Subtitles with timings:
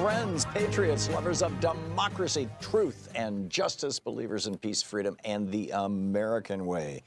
[0.00, 6.64] Friends, patriots, lovers of democracy, truth, and justice, believers in peace, freedom, and the American
[6.64, 7.02] way.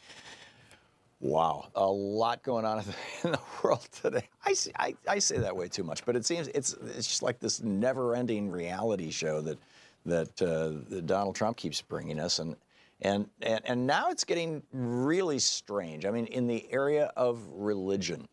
[1.20, 2.84] Wow, a lot going on
[3.24, 4.30] in the world today.
[4.46, 7.24] I, see, I, I say that way too much, but it seems it's it's just
[7.24, 9.58] like this never-ending reality show that
[10.06, 12.56] that, uh, that Donald Trump keeps bringing us, and
[13.02, 16.06] and and and now it's getting really strange.
[16.06, 18.28] I mean, in the area of religion.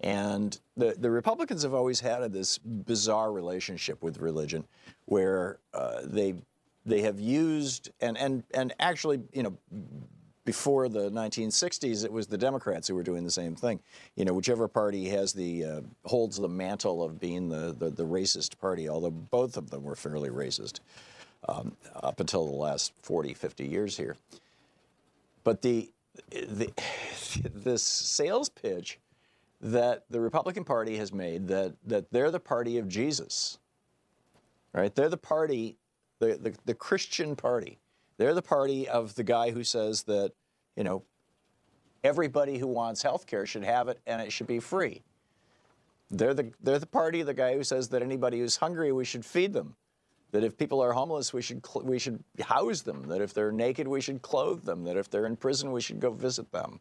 [0.00, 4.64] And the, the Republicans have always had this bizarre relationship with religion
[5.06, 6.34] where uh, they,
[6.84, 9.56] they have used, and, and, and actually, you know,
[10.44, 13.80] before the 1960s, it was the Democrats who were doing the same thing.
[14.14, 18.06] You know, whichever party has the uh, holds the mantle of being the, the, the,
[18.06, 20.80] racist party, although both of them were fairly racist
[21.48, 24.16] um, up until the last 40, 50 years here.
[25.42, 25.90] But the,
[26.30, 26.70] the
[27.52, 29.00] this sales pitch
[29.60, 33.58] that the Republican Party has made that, that they're the party of Jesus.
[34.72, 34.94] Right?
[34.94, 35.78] They're the party,
[36.18, 37.78] the, the, the Christian party.
[38.18, 40.32] They're the party of the guy who says that,
[40.76, 41.02] you know,
[42.04, 45.02] everybody who wants health care should have it and it should be free.
[46.10, 49.04] They're the, they're the party of the guy who says that anybody who's hungry, we
[49.04, 49.74] should feed them.
[50.32, 53.08] That if people are homeless, we should, we should house them.
[53.08, 54.84] That if they're naked, we should clothe them.
[54.84, 56.80] That if they're in prison, we should go visit them.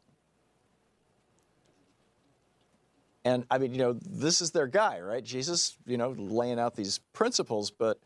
[3.26, 5.24] And I mean, you know, this is their guy, right?
[5.24, 8.00] Jesus, you know, laying out these principles, but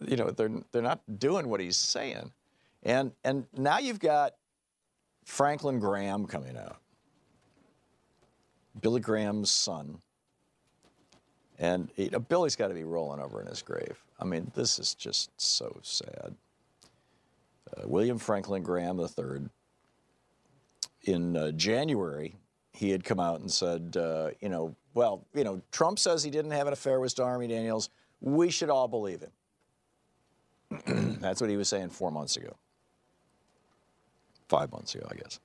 [0.00, 2.32] you know, they're they're not doing what he's saying.
[2.82, 4.32] And and now you've got
[5.24, 6.78] Franklin Graham coming out.
[8.80, 10.00] Billy Graham's son.
[11.58, 14.02] And know, Billy's got to be rolling over in his grave.
[14.18, 16.34] I mean, this is just so sad.
[17.76, 19.48] Uh, William Franklin Graham III,
[21.04, 22.36] in uh, January
[22.76, 26.30] he had come out and said, uh, you know, well, you know, Trump says he
[26.30, 27.88] didn't have an affair with Stormy Daniels.
[28.20, 31.18] We should all believe him.
[31.20, 32.54] That's what he was saying four months ago.
[34.48, 35.40] Five months ago, I guess.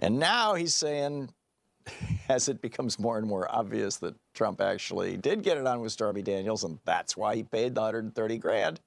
[0.00, 1.30] And now he's saying,
[2.28, 5.92] as it becomes more and more obvious that Trump actually did get it on with
[5.92, 8.80] Stormy Daniels, and that's why he paid the 130 grand.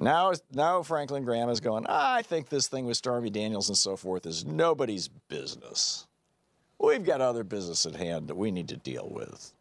[0.00, 3.76] Now, now Franklin Graham is going, ah, I think this thing with Stormy Daniels and
[3.76, 6.06] so forth is nobody's business.
[6.78, 9.52] We've got other business at hand that we need to deal with.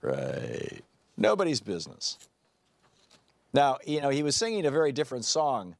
[0.00, 0.80] Right.
[1.18, 2.18] Nobody's business.
[3.52, 5.76] Now, you know, he was singing a very different song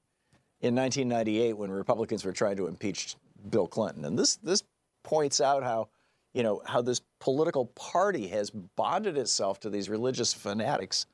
[0.61, 3.17] in 1998 when Republicans were trying to impeach
[3.49, 4.05] Bill Clinton.
[4.05, 4.63] And this, this
[5.03, 5.89] points out how,
[6.35, 11.07] you know, how this political party has bonded itself to these religious fanatics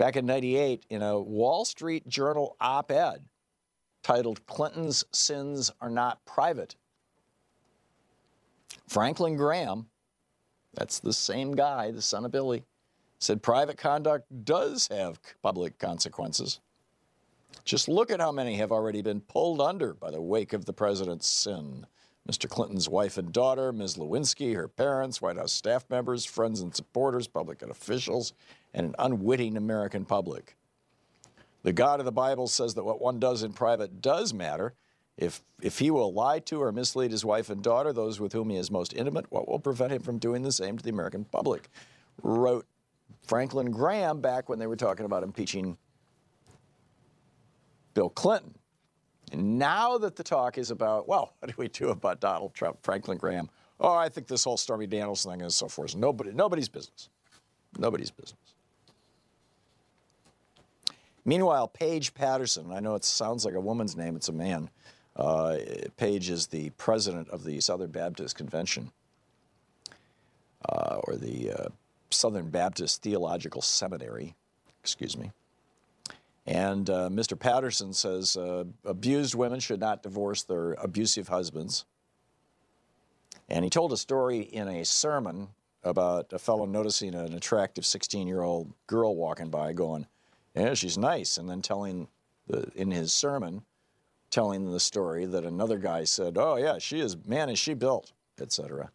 [0.00, 3.22] back in 98 in a Wall Street Journal op ed
[4.02, 6.74] titled Clinton's Sins Are Not Private.
[8.88, 9.90] Franklin Graham,
[10.72, 12.64] that's the same guy, the son of Billy,
[13.18, 16.60] said private conduct does have public consequences.
[17.66, 20.72] Just look at how many have already been pulled under by the wake of the
[20.72, 21.86] president's sin.
[22.26, 22.48] Mr.
[22.48, 23.96] Clinton's wife and daughter, Ms.
[23.96, 28.32] Lewinsky, her parents, White House staff members, friends and supporters, public officials,
[28.74, 30.56] and an unwitting American public.
[31.62, 34.74] The God of the Bible says that what one does in private does matter.
[35.16, 38.48] If, if he will lie to or mislead his wife and daughter, those with whom
[38.48, 41.24] he is most intimate, what will prevent him from doing the same to the American
[41.26, 41.68] public?
[42.22, 42.66] Wrote
[43.26, 45.76] Franklin Graham back when they were talking about impeaching
[47.92, 48.54] Bill Clinton.
[49.32, 52.78] And now that the talk is about, well, what do we do about Donald Trump,
[52.82, 53.50] Franklin Graham?
[53.78, 55.94] Oh, I think this whole Stormy Daniels thing and so forth.
[55.94, 57.10] Nobody, nobody's business.
[57.78, 58.39] Nobody's business.
[61.24, 64.70] Meanwhile, Paige Patterson, I know it sounds like a woman's name, it's a man.
[65.16, 65.58] Uh,
[65.96, 68.90] Paige is the president of the Southern Baptist Convention,
[70.68, 71.68] uh, or the uh,
[72.10, 74.34] Southern Baptist Theological Seminary,
[74.82, 75.30] excuse me.
[76.46, 77.38] And uh, Mr.
[77.38, 81.84] Patterson says uh, abused women should not divorce their abusive husbands.
[83.48, 85.48] And he told a story in a sermon
[85.82, 90.06] about a fellow noticing an attractive 16 year old girl walking by, going,
[90.54, 91.38] Yeah, she's nice.
[91.38, 92.08] And then telling
[92.46, 93.62] the, in his sermon,
[94.30, 98.12] telling the story that another guy said, Oh, yeah, she is, man, is she built,
[98.40, 98.90] etc.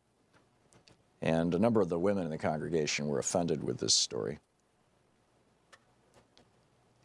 [1.22, 4.40] And a number of the women in the congregation were offended with this story.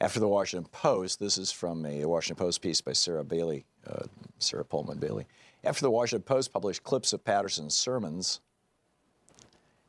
[0.00, 4.04] After the Washington Post, this is from a Washington Post piece by Sarah Bailey, uh,
[4.38, 5.26] Sarah Pulliam Bailey.
[5.62, 8.40] After the Washington Post published clips of Patterson's sermons,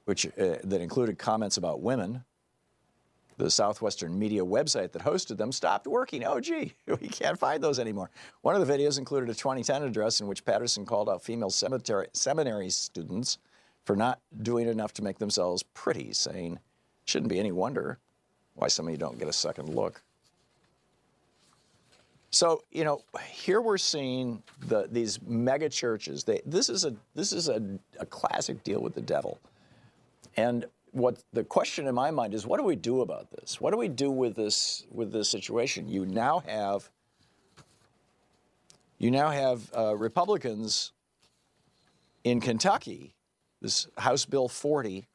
[0.05, 2.25] which uh, that included comments about women,
[3.43, 6.23] the Southwestern media website that hosted them stopped working.
[6.23, 8.09] Oh, gee, we can't find those anymore.
[8.41, 12.07] One of the videos included a 2010 address in which Patterson called out female seminary,
[12.13, 13.39] seminary students
[13.85, 16.59] for not doing enough to make themselves pretty, saying,
[17.05, 17.97] shouldn't be any wonder
[18.55, 20.03] why some of you don't get a second look.
[22.29, 26.23] So you know, here we're seeing the, these mega churches.
[26.23, 27.61] They, this is a this is a,
[27.99, 29.39] a classic deal with the devil.
[30.37, 33.59] And what the question in my mind is, what do we do about this?
[33.61, 35.87] What do we do with this with this situation?
[35.87, 36.89] You now have
[38.97, 40.91] you now have uh, Republicans
[42.23, 43.15] in Kentucky,
[43.61, 45.07] this House Bill 40,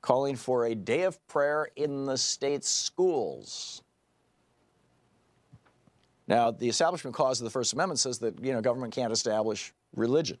[0.00, 3.82] calling for a day of prayer in the state's schools.
[6.28, 9.72] Now, the Establishment Clause of the First Amendment says that you know government can't establish
[9.96, 10.38] religion.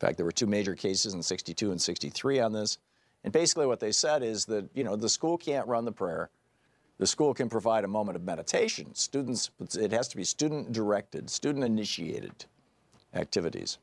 [0.00, 2.78] In fact, there were two major cases in 62 and 63 on this.
[3.22, 6.30] And basically what they said is that, you know, the school can't run the prayer.
[6.96, 8.94] The school can provide a moment of meditation.
[8.94, 12.46] Students, it has to be student directed, student initiated
[13.12, 13.76] activities.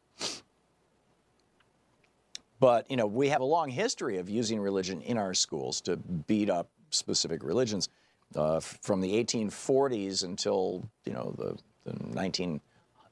[2.60, 5.98] But, you know, we have a long history of using religion in our schools to
[5.98, 7.90] beat up specific religions.
[8.36, 11.58] Uh, from the 1840s until, you know, the,
[11.90, 12.60] the 19,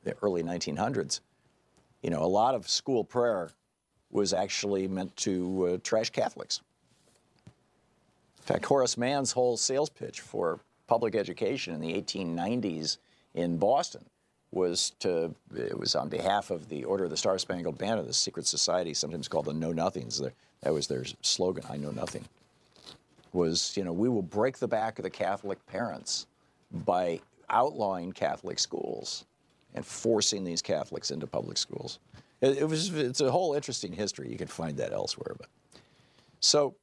[0.04, 1.22] the early 1900s,
[2.06, 3.50] you know, a lot of school prayer
[4.12, 6.62] was actually meant to uh, trash Catholics.
[7.48, 13.00] In fact, Horace Mann's whole sales pitch for public education in the 1890s
[13.34, 14.06] in Boston
[14.52, 18.13] was to it was on behalf of the Order of the Star Spangled Banner, the
[18.13, 20.22] secret society, sometimes called the Know Nothings.
[20.62, 21.63] That was their slogan.
[21.68, 22.25] I know nothing.
[23.34, 26.28] Was you know we will break the back of the Catholic parents
[26.72, 27.19] by
[27.50, 29.25] outlawing Catholic schools
[29.75, 32.00] and forcing these Catholics into public schools.
[32.42, 34.31] It, it was it's a whole interesting history.
[34.31, 35.48] You can find that elsewhere, but
[36.39, 36.75] so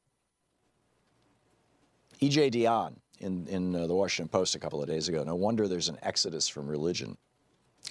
[2.20, 2.50] E.J.
[2.50, 5.24] Dionne in, in uh, the Washington Post a couple of days ago.
[5.24, 7.16] No wonder there's an exodus from religion.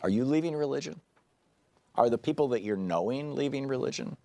[0.04, 1.02] Are you leaving religion?
[1.96, 4.16] Are the people that you're knowing leaving religion?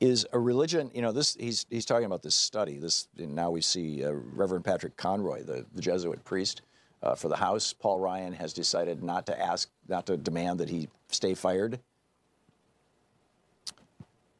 [0.00, 2.78] Is a religion, you know, this he's, he's talking about this study.
[2.78, 6.62] This and now we see uh, Reverend Patrick Conroy, the, the Jesuit priest
[7.04, 7.72] uh, for the House.
[7.72, 11.78] Paul Ryan has decided not to ask, not to demand that he stay fired.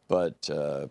[0.08, 0.88] But uh,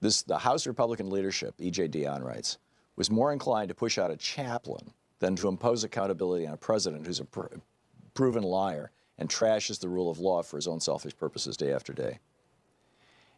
[0.00, 1.88] this, the House Republican leadership, E.J.
[1.88, 2.58] Dionne writes,
[2.96, 7.06] was more inclined to push out a chaplain than to impose accountability on a president
[7.06, 7.46] who's a pr-
[8.14, 11.92] proven liar and trashes the rule of law for his own selfish purposes day after
[11.92, 12.18] day.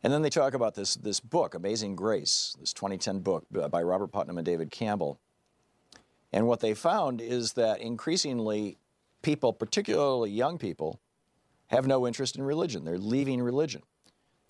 [0.03, 4.09] And then they talk about this, this book, Amazing Grace, this 2010 book by Robert
[4.09, 5.19] Putnam and David Campbell.
[6.35, 8.77] And what they found is that increasingly
[9.23, 10.99] people, particularly young people,
[11.69, 12.85] have no interest in religion.
[12.85, 13.83] They're leaving religion.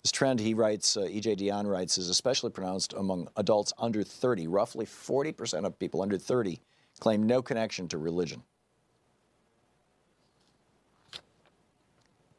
[0.01, 1.35] This trend, he writes, uh, E.J.
[1.35, 4.47] Dionne writes, is especially pronounced among adults under 30.
[4.47, 6.59] Roughly 40% of people under 30
[6.99, 8.41] claim no connection to religion.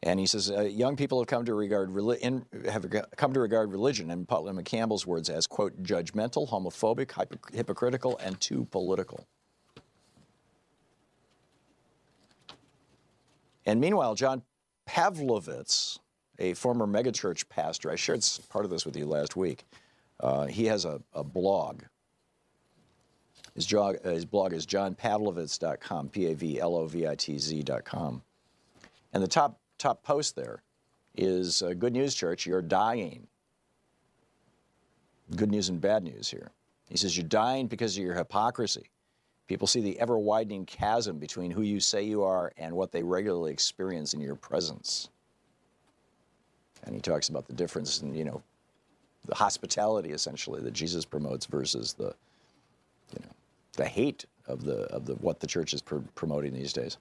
[0.03, 2.85] And he says, uh, young people have come to regard in, have
[3.15, 7.13] come to regard religion, in Putnam and Campbell's words, as quote judgmental, homophobic,
[7.55, 9.25] hypocritical, and too political.
[13.67, 14.43] And meanwhile, John
[14.89, 15.99] Pavlovitz,
[16.39, 19.65] a former megachurch pastor, I shared part of this with you last week.
[20.21, 21.83] Uh, he has a, a blog.
[23.55, 27.39] His, jog, uh, his blog is johnpavlovitz.com, P A V L O V I T
[27.39, 28.23] Z.com.
[29.13, 30.63] And the top top post there
[31.17, 33.27] is uh, Good News Church, you're dying.
[35.35, 36.51] Good news and bad news here.
[36.89, 38.91] He says, You're dying because of your hypocrisy.
[39.47, 43.03] People see the ever widening chasm between who you say you are and what they
[43.03, 45.09] regularly experience in your presence.
[46.85, 48.43] And he talks about the difference in, you know,
[49.27, 52.15] the hospitality essentially that Jesus promotes versus the,
[53.13, 53.31] you know,
[53.77, 56.99] the hate of the of the what the church is pr- promoting these days.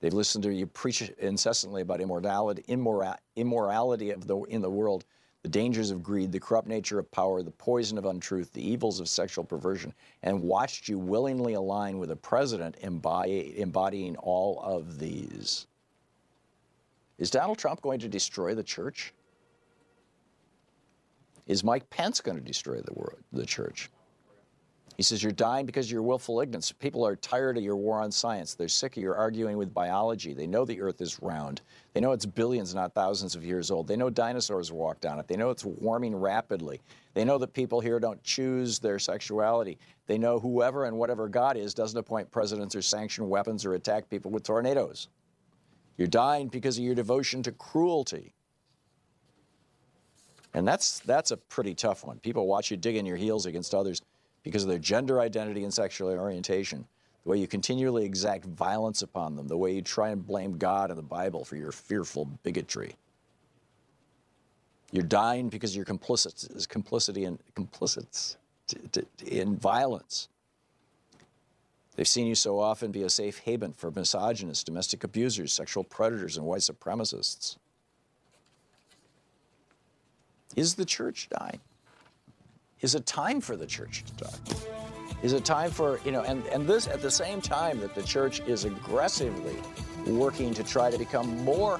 [0.00, 5.04] They've listened to you preach incessantly about immorality, immora- immorality of the in the world,
[5.42, 9.00] the dangers of greed, the corrupt nature of power, the poison of untruth, the evils
[9.00, 14.98] of sexual perversion, and watched you willingly align with a president embody, embodying all of
[14.98, 15.66] these.
[17.18, 19.14] Is Donald Trump going to destroy the church?
[21.46, 23.90] Is Mike Pence going to destroy the world, the church?
[25.00, 26.72] He says, You're dying because of your willful ignorance.
[26.72, 28.52] People are tired of your war on science.
[28.52, 30.34] They're sick of your arguing with biology.
[30.34, 31.62] They know the earth is round.
[31.94, 33.88] They know it's billions, not thousands of years old.
[33.88, 35.26] They know dinosaurs walked on it.
[35.26, 36.82] They know it's warming rapidly.
[37.14, 39.78] They know that people here don't choose their sexuality.
[40.06, 44.10] They know whoever and whatever God is doesn't appoint presidents or sanction weapons or attack
[44.10, 45.08] people with tornadoes.
[45.96, 48.34] You're dying because of your devotion to cruelty.
[50.52, 52.18] And that's that's a pretty tough one.
[52.18, 54.02] People watch you dig in your heels against others
[54.42, 56.86] because of their gender identity and sexual orientation.
[57.24, 60.90] The way you continually exact violence upon them, the way you try and blame God
[60.90, 62.94] and the Bible for your fearful bigotry.
[64.90, 68.36] You're dying because you're complicit, complicity in complicits
[69.26, 70.28] in violence.
[71.96, 76.36] They've seen you so often be a safe haven for misogynists, domestic abusers, sexual predators,
[76.36, 77.56] and white supremacists.
[80.56, 81.60] Is the church dying?
[82.80, 84.56] Is it time for the church to die?
[85.22, 88.02] Is it time for, you know, and, and this at the same time that the
[88.02, 89.56] church is aggressively
[90.06, 91.78] working to try to become more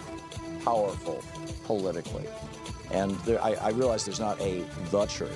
[0.65, 1.23] powerful
[1.65, 2.27] politically.
[2.91, 5.31] And there, I, I realize there's not a the church.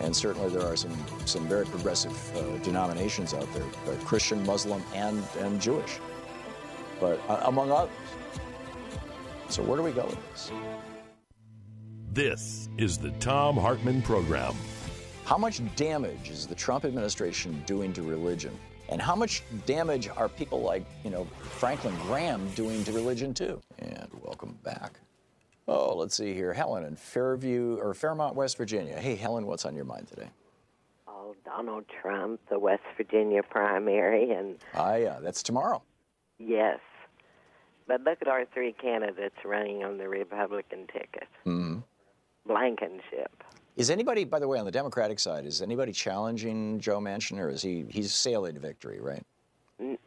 [0.00, 0.92] And certainly there are some,
[1.24, 5.98] some very progressive uh, denominations out there, uh, Christian, Muslim, and, and Jewish,
[7.00, 7.92] but uh, among others.
[9.48, 10.50] So where do we go with this?
[12.16, 14.54] This is the Thom Hartmann Program.
[15.26, 18.58] How much damage is the Trump administration doing to religion?
[18.88, 21.24] And how much damage are people like, you know,
[21.58, 23.60] Franklin Graham doing to religion too?
[23.80, 24.98] And welcome back.
[25.68, 26.54] Oh, let's see here.
[26.54, 28.98] Helen in Fairview or Fairmont, West Virginia.
[28.98, 30.30] Hey, Helen, what's on your mind today?
[31.06, 35.82] Oh, Donald Trump, the West Virginia primary, and Ah, yeah, that's tomorrow.
[36.38, 36.78] yes.
[37.88, 41.28] But look at our three candidates running on the Republican ticket.
[41.44, 41.78] hmm
[42.46, 43.42] Blankenship.
[43.76, 47.50] Is anybody, by the way, on the Democratic side, is anybody challenging Joe Manchin, or
[47.50, 49.22] is he he's sailing to victory, right?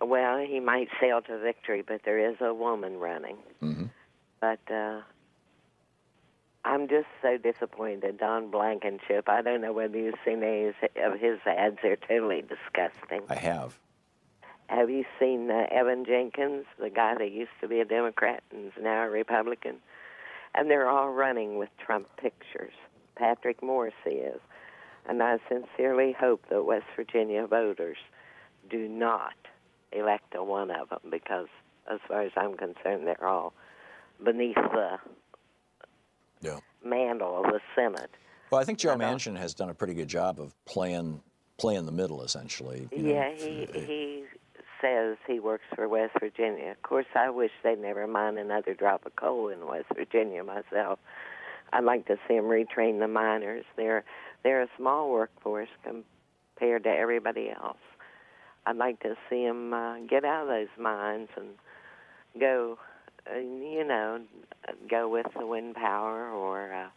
[0.02, 3.38] Well, he might sail to victory, but there is a woman running.
[3.62, 3.86] Mm-hmm.
[4.42, 5.02] But uh,
[6.66, 9.30] I'm just so disappointed Don Blankenship.
[9.30, 13.22] I don't know whether you've seen any of his ads; they're totally disgusting.
[13.30, 13.78] I have.
[14.68, 18.68] Have you seen uh, Evan Jenkins, the guy that used to be a Democrat and
[18.68, 19.78] is now a Republican?
[20.56, 22.74] And they're all running with Trump pictures.
[23.16, 24.40] Patrick Morrisey is.
[25.08, 27.98] And I sincerely hope that West Virginia voters
[28.70, 29.34] do not
[29.92, 31.48] elect a one of them because,
[31.92, 33.54] as far as I'm concerned, they're all
[34.24, 35.00] beneath the
[36.42, 36.60] Yeah.
[36.84, 38.12] mantle of the Senate.
[38.52, 38.96] Well, I think Joe.
[38.96, 41.22] Manchin has done a pretty good job of playing
[41.58, 42.88] playing the middle, essentially.
[42.92, 43.14] you know.
[43.14, 44.24] Yeah, he he
[44.82, 46.72] says he works for West Virginia.
[46.72, 51.00] Of course, I wish they'd never mine another drop of coal in West Virginia myself.
[51.72, 53.66] I'd like to see them retrain the miners.
[53.76, 54.04] They're
[54.44, 57.78] they're a small workforce compared to everybody else.
[58.66, 61.48] I'd like to see them uh, get out of those mines and
[62.40, 62.78] go,
[63.32, 64.22] uh, you know,
[64.90, 66.74] go with the wind power or.
[66.74, 66.88] Uh,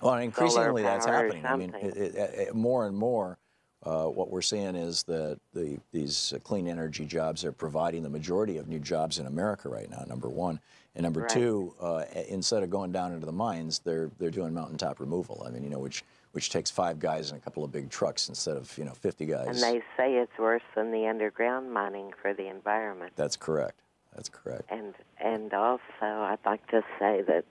[0.00, 1.46] Well, increasingly that's happening.
[1.46, 3.38] I mean, it, it, it, more and more,
[3.84, 8.08] uh, what we're seeing is that the, these uh, clean energy jobs are providing the
[8.08, 10.04] majority of new jobs in America right now.
[10.06, 10.60] Number one,
[10.94, 11.30] and number Right.
[11.30, 15.42] two, uh, instead of going down into the mines, they're they're doing mountaintop removal.
[15.46, 18.28] I mean, you know, which which takes five guys and a couple of big trucks
[18.28, 19.46] instead of you know 50 guys.
[19.48, 23.12] and they say it's worse than the underground mining for the environment.
[23.16, 23.78] That's correct.
[24.14, 24.64] That's correct.
[24.70, 27.44] And and also, I'd like to say that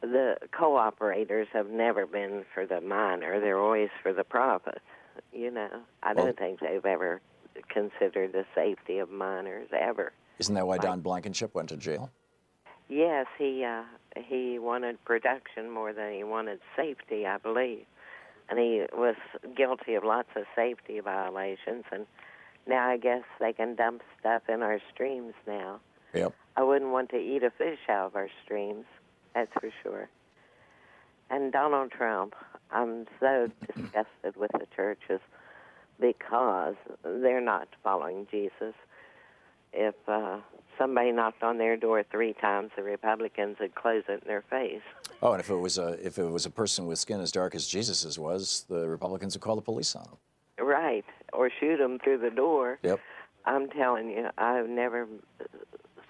[0.00, 4.80] the co-operators have never been for the miner; they're always for the profit.
[5.32, 7.20] You know, I don't think they've ever
[7.68, 10.12] considered the safety of miners ever.
[10.38, 12.10] Isn't that why Don Blankenship went to jail?
[12.88, 13.82] Yes, he uh,
[14.16, 17.84] he wanted production more than he wanted safety, I believe,
[18.48, 19.14] and he was
[19.56, 21.84] guilty of lots of safety violations.
[21.92, 22.06] And
[22.66, 25.80] now I guess they can dump stuff in our streams now.
[26.14, 26.34] Yep.
[26.56, 28.86] I wouldn't want to eat a fish out of our streams,
[29.34, 30.08] that's for sure.
[31.30, 32.34] And Donald Trump,
[32.70, 35.20] I'm so disgusted with the churches
[36.00, 38.74] because they're not following Jesus.
[39.72, 40.38] If uh,
[40.78, 44.82] somebody knocked on their door three times, the Republicans would close it in their face.
[45.22, 47.54] Oh, and if it was a if it was a person with skin as dark
[47.54, 50.66] as Jesus's was, the Republicans would call the police on them.
[50.66, 52.78] Right, or shoot them through the door.
[52.82, 53.00] Yep.
[53.46, 55.06] I'm telling you, I've never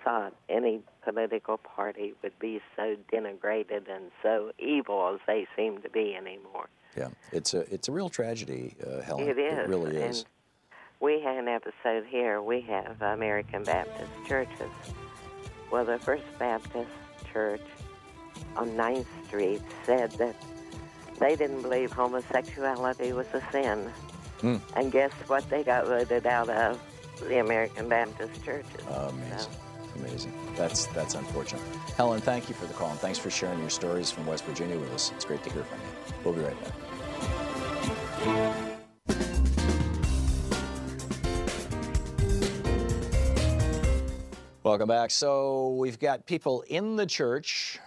[0.04, 5.90] thought any political party would be so denigrated and so evil as they seem to
[5.90, 6.68] be anymore.
[6.96, 9.28] Yeah, it's a it's a real tragedy, uh, Helen.
[9.28, 9.58] It is.
[9.58, 10.18] It really is.
[10.18, 10.26] And
[11.00, 12.42] we had an episode here.
[12.42, 14.70] We have American Baptist churches.
[15.70, 16.90] Well, the First Baptist
[17.32, 17.62] Church
[18.56, 20.34] on 9th Street said that
[21.18, 23.90] they didn't believe homosexuality was a sin.
[24.40, 24.56] Hmm.
[24.74, 26.80] And guess what they got voted out of?
[27.28, 28.84] The American Baptist churches.
[28.88, 29.38] Amazing.
[29.38, 29.48] So,
[30.04, 30.32] Amazing.
[30.56, 31.62] That's that's unfortunate.
[31.96, 34.78] Helen, thank you for the call and thanks for sharing your stories from West Virginia
[34.78, 35.12] with us.
[35.14, 36.14] It's great to hear from you.
[36.24, 36.72] We'll be right back.
[44.62, 45.10] Welcome back.
[45.10, 47.78] So we've got people in the church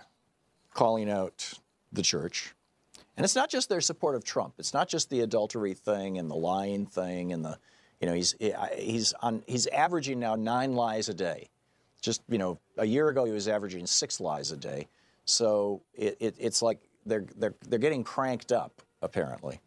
[0.74, 1.53] calling out
[1.91, 2.53] the church.
[3.15, 4.55] And it's not just their support of Trump.
[4.58, 7.60] It's not just the adultery thing and the lying thing and the,
[8.01, 8.36] you know, he's
[8.75, 11.50] he's on he's averaging now nine lies a day.
[12.04, 14.88] Just you know, a year ago he was averaging six lies a day.
[15.26, 19.60] So it, it, it's like they're they're they're getting cranked up apparently.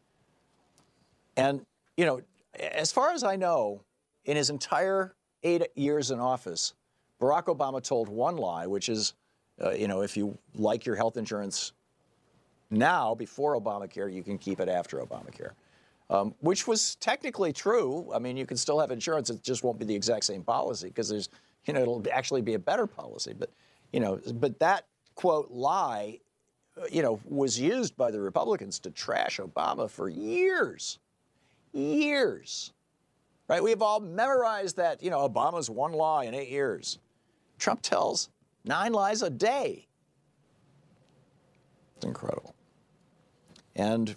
[1.36, 1.64] And
[1.96, 2.20] you know,
[2.58, 3.80] as far as I know,
[4.26, 6.74] in his entire eight years in office,
[7.20, 9.14] Barack Obama told one lie, which is,
[9.62, 11.72] uh, you know, if you like your health insurance
[12.70, 15.52] now before Obamacare, you can keep it after Obamacare,
[16.10, 18.10] um, which was technically true.
[18.14, 20.88] I mean, you can still have insurance; it just won't be the exact same policy
[20.88, 21.30] because there's,
[21.66, 23.34] you know, it'll actually be a better policy.
[23.36, 23.50] But,
[23.92, 26.20] you know, but that quote lie,
[26.90, 30.98] you know, was used by the Republicans to trash Obama for years,
[31.72, 32.72] years.
[33.48, 33.62] Right?
[33.62, 36.98] We've all memorized that, you know, Obama's one lie in eight years.
[37.58, 38.28] Trump tells
[38.64, 39.86] nine lies a day.
[41.96, 42.54] It's incredible.
[43.76, 44.16] And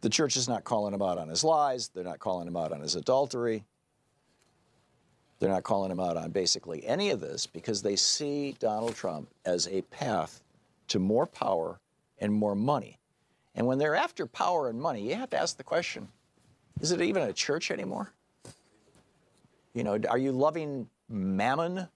[0.00, 1.88] the church is not calling him out on his lies.
[1.88, 3.64] They're not calling him out on his adultery.
[5.44, 9.28] They're not calling him out on basically any of this because they see Donald Trump
[9.44, 10.42] as a path
[10.88, 11.80] to more power
[12.18, 12.98] and more money.
[13.54, 16.08] And when they're after power and money, you have to ask the question
[16.80, 18.10] is it even a church anymore?
[19.74, 21.88] You know, are you loving mammon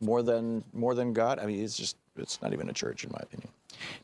[0.00, 1.40] more than more than God?
[1.40, 3.50] I mean, it's just it's not even a church in my opinion.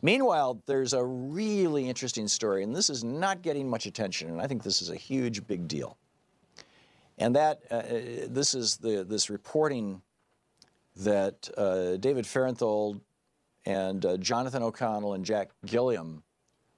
[0.03, 4.49] Meanwhile, there's a really interesting story, and this is not getting much attention, and I
[4.49, 5.97] think this is a huge big deal.
[7.19, 7.83] And that uh,
[8.29, 10.03] this is the this reporting
[10.97, 13.01] that uh, David Fahrenthold
[13.65, 16.23] and uh, Jonathan O'Connell and Jack Gillum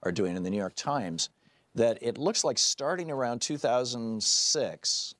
[0.02, 1.30] are doing in the New York Times.
[1.74, 5.14] That it looks like starting around 2006,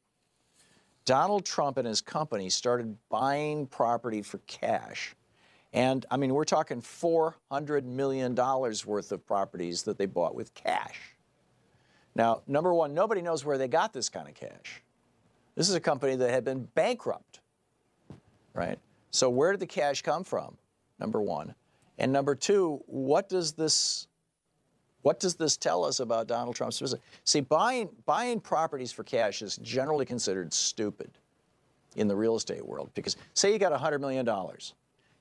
[1.05, 5.15] Donald Trump and his company started buying property for cash.
[5.73, 10.99] And I mean, we're talking $400 million worth of properties that they bought with cash.
[12.15, 14.83] Now, number one, nobody knows where they got this kind of cash.
[15.59, 17.41] This is a company that had been bankrupt,
[18.55, 18.79] right?
[19.11, 20.57] So, where did the cash come from?
[21.01, 21.53] Number one.
[21.99, 24.07] And number two, what does this
[25.03, 27.01] what does this tell us about Donald Trump's business?
[27.25, 31.11] See, buying, buying properties for cash is generally considered stupid
[31.97, 34.29] in the real estate world because, say, you got $100 million.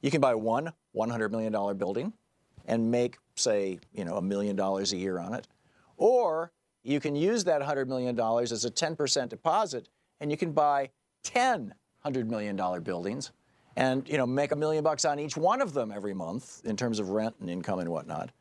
[0.02, 2.14] You can buy one $100 million building
[2.68, 5.48] and make, say, you know, a million dollars a year on it.
[5.96, 6.52] Or
[6.84, 9.90] you can use that $100 million as a 10% deposit
[10.20, 10.90] and you can buy
[11.24, 11.74] 10
[12.08, 13.32] $100 million buildings
[13.76, 16.76] and, you know, make a million bucks on each one of them every month in
[16.76, 18.32] terms of rent and income and whatnot.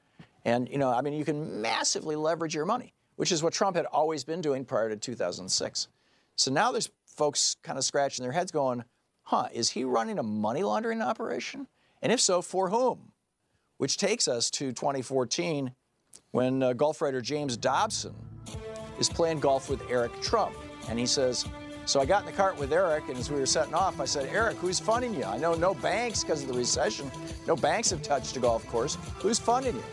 [0.45, 3.77] And, you know, I mean, you can massively leverage your money, which is what Trump
[3.77, 5.89] had always been doing prior to 2006.
[6.37, 8.85] So now there's folks kind of scratching their heads going,
[9.25, 11.67] huh, is he running a money laundering operation?
[12.01, 13.12] And if so, for whom?
[13.79, 15.73] Which takes us to 2014
[16.31, 18.15] when uh, golf writer James Dodson
[18.99, 20.55] is playing golf with Eric Trump.
[20.89, 21.47] And he says,
[21.87, 24.05] so I got in the cart with Eric, and as we were setting off, I
[24.05, 25.22] said, Eric, who's funding you?
[25.22, 27.09] I know no banks because of the recession.
[27.46, 28.99] No banks have touched a golf course.
[29.20, 29.85] Who's funding you?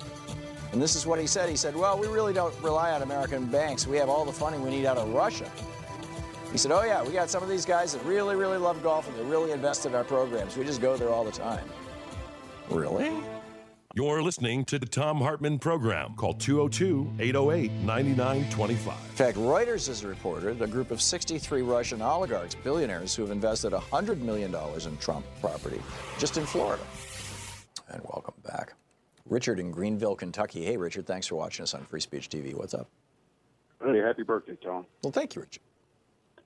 [0.71, 1.49] And this is what he said.
[1.49, 3.85] He said, Well, we really don't rely on American banks.
[3.85, 5.49] We have all the funding we need out of Russia.
[6.51, 9.07] He said, Oh, yeah, we got some of these guys that really, really love golf
[9.07, 10.57] and they really invest in our programs.
[10.57, 11.63] We just go there all the time.
[12.71, 13.11] Really?
[13.95, 16.15] You're listening to the Thom Hartmann program.
[16.15, 18.87] Call 202 808 9925.
[18.87, 23.71] In fact, Reuters has reported a group of 63 Russian oligarchs, billionaires, who have invested
[23.71, 25.79] $100 million in Trump property
[26.17, 26.81] just in Florida.
[27.89, 28.73] And welcome back.
[29.29, 30.65] Richard in Greenville, Kentucky.
[30.65, 32.55] Hey, Richard, thanks for watching us on Free Speech TV.
[32.55, 32.89] What's up?
[33.79, 34.87] Hey, happy birthday, Thom.
[35.03, 35.61] Well, thank you, Richard.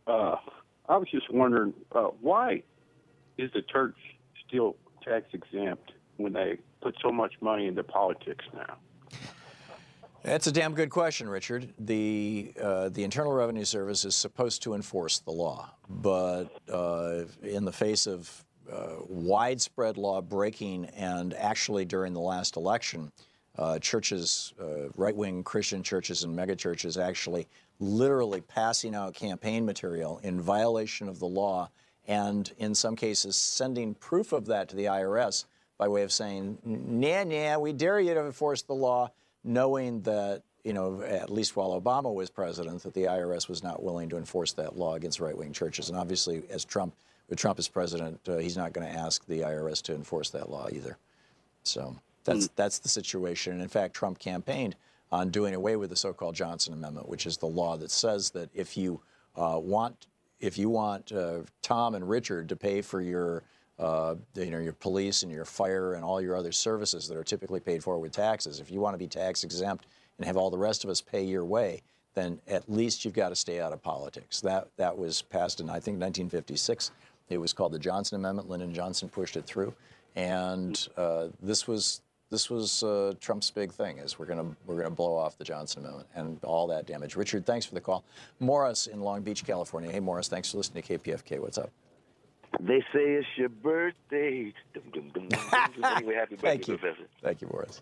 [0.05, 0.35] Uh,
[0.89, 2.63] I was just wondering uh, why
[3.37, 3.95] is the church
[4.45, 8.77] still tax exempt when they put so much money into politics now?
[10.23, 11.73] That's a damn good question, Richard.
[11.79, 17.63] The uh, the Internal Revenue Service is supposed to enforce the law, but uh, in
[17.63, 23.11] the face of uh, widespread law breaking and actually during the last election,
[23.57, 27.47] uh, churches, uh, right wing Christian churches and megachurches, actually
[27.79, 31.69] literally passing out campaign material in violation of the law,
[32.07, 35.45] and in some cases sending proof of that to the IRS
[35.77, 39.11] by way of saying, "Nah, nah, we dare you to enforce the law."
[39.47, 43.81] knowing that, you know, at least while Obama was president, that the IRS was not
[43.81, 45.89] willing to enforce that law against right-wing churches.
[45.89, 46.93] And obviously, as Trump,
[47.29, 50.49] with Trump as president, uh, he's not going to ask the IRS to enforce that
[50.49, 50.97] law either.
[51.63, 53.53] So that's that's the situation.
[53.53, 54.75] And in fact, Trump campaigned
[55.11, 58.49] on doing away with the so-called Johnson Amendment, which is the law that says that
[58.53, 59.01] if you
[59.35, 60.07] uh, want
[60.39, 63.43] if you want uh, Thom and Richard to pay for your
[63.79, 67.23] uh, you know, your police and your fire and all your other services that are
[67.23, 68.59] typically paid for with taxes.
[68.59, 69.85] If you want to be tax exempt
[70.17, 71.81] and have all the rest of us pay your way,
[72.15, 74.41] then at least you've got to stay out of politics.
[74.41, 76.91] That that was passed in I think 1956.
[77.29, 78.49] It was called the Johnson Amendment.
[78.49, 79.73] Lyndon Johnson pushed it through,
[80.15, 84.89] and uh, this was this was uh, Trump's big thing is we're gonna we're gonna
[84.89, 87.15] blow off the Johnson Amendment and all that damage.
[87.15, 88.03] Richard, thanks for the call.
[88.39, 89.91] Morris in Long Beach, California.
[89.91, 91.39] Hey Morris, thanks for listening to KPFK.
[91.39, 91.69] What's up?
[92.59, 94.53] They say it's your birthday.
[94.73, 95.39] Dum, dum, dum,
[95.83, 96.77] anyway, happy birthday, Thank you.
[96.77, 97.07] Professor.
[97.21, 97.81] Thank you, Morris.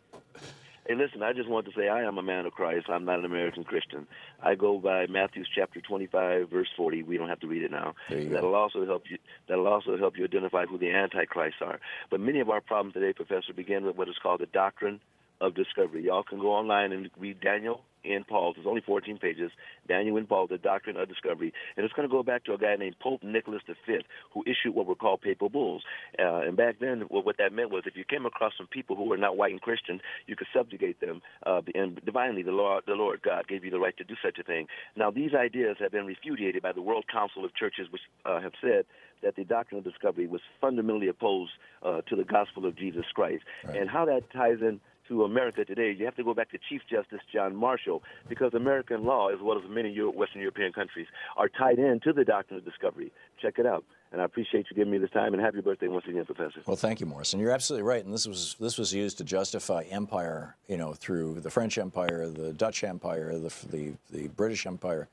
[0.87, 2.87] Hey, listen, I just want to say I am a man of Christ.
[2.89, 4.05] I'm not an American Christian.
[4.43, 7.01] I go by Matthew's chapter 25, verse 40.
[7.01, 7.95] We don't have to read it now.
[8.07, 8.35] There you go.
[8.35, 9.17] that'll also help you.
[9.47, 11.79] That'll also help you identify who the antichrists are.
[12.11, 14.99] But many of our problems today, Professor, begin with what is called the doctrine
[15.41, 16.05] of discovery.
[16.05, 18.53] Y'all can go online and read Daniel and Paul.
[18.53, 19.51] There's only 14 pages.
[19.87, 22.57] Daniel and Paul, the doctrine of discovery, and it's going to go back to a
[22.57, 23.99] guy named Pope Nicholas V,
[24.33, 25.83] who issued what were called papal bulls.
[26.19, 28.95] Uh, and back then, what, what that meant was if you came across some people
[28.95, 31.21] who were not white and Christian, you could subjugate them.
[31.45, 34.37] Uh, and divinely, the Lord, the Lord God gave you the right to do such
[34.39, 34.67] a thing.
[34.95, 38.53] Now, these ideas have been refuted by the World Council of Churches, which uh, have
[38.61, 38.85] said
[39.23, 41.51] that the doctrine of discovery was fundamentally opposed
[41.83, 43.43] uh, to the gospel of Jesus Christ.
[43.63, 46.81] And how that ties in to America today, you have to go back to Chief
[46.89, 51.79] Justice John Marshall because American law, as well as many Western European countries, are tied
[51.79, 53.11] into the doctrine of discovery.
[53.41, 53.83] Check it out.
[54.11, 56.61] And I appreciate you giving me this time, and happy birthday once again, Professor.
[56.65, 57.33] Well, thank you, Morris.
[57.33, 58.05] And you're absolutely right.
[58.05, 62.29] And this was this was used to justify empire, you know, through the French Empire,
[62.29, 65.09] the Dutch Empire, the the, the British Empire,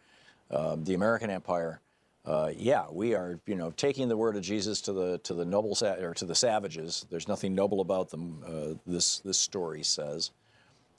[0.50, 1.80] um, the American Empire.
[2.24, 5.44] Uh, yeah, we are, you know, taking the word of Jesus to the to the
[5.44, 7.04] noble sa- or to the savages.
[7.10, 8.42] There's nothing noble about them.
[8.46, 10.30] Uh, this this story says,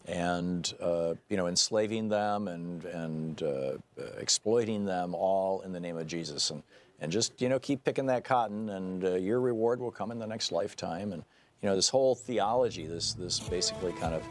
[0.06, 3.78] and uh, you know, enslaving them and and uh,
[4.18, 6.62] exploiting them all in the name of Jesus, and
[7.00, 10.20] and just you know keep picking that cotton, and uh, your reward will come in
[10.20, 11.14] the next lifetime.
[11.14, 11.24] And
[11.62, 14.24] you know, this whole theology, this this basically kind of,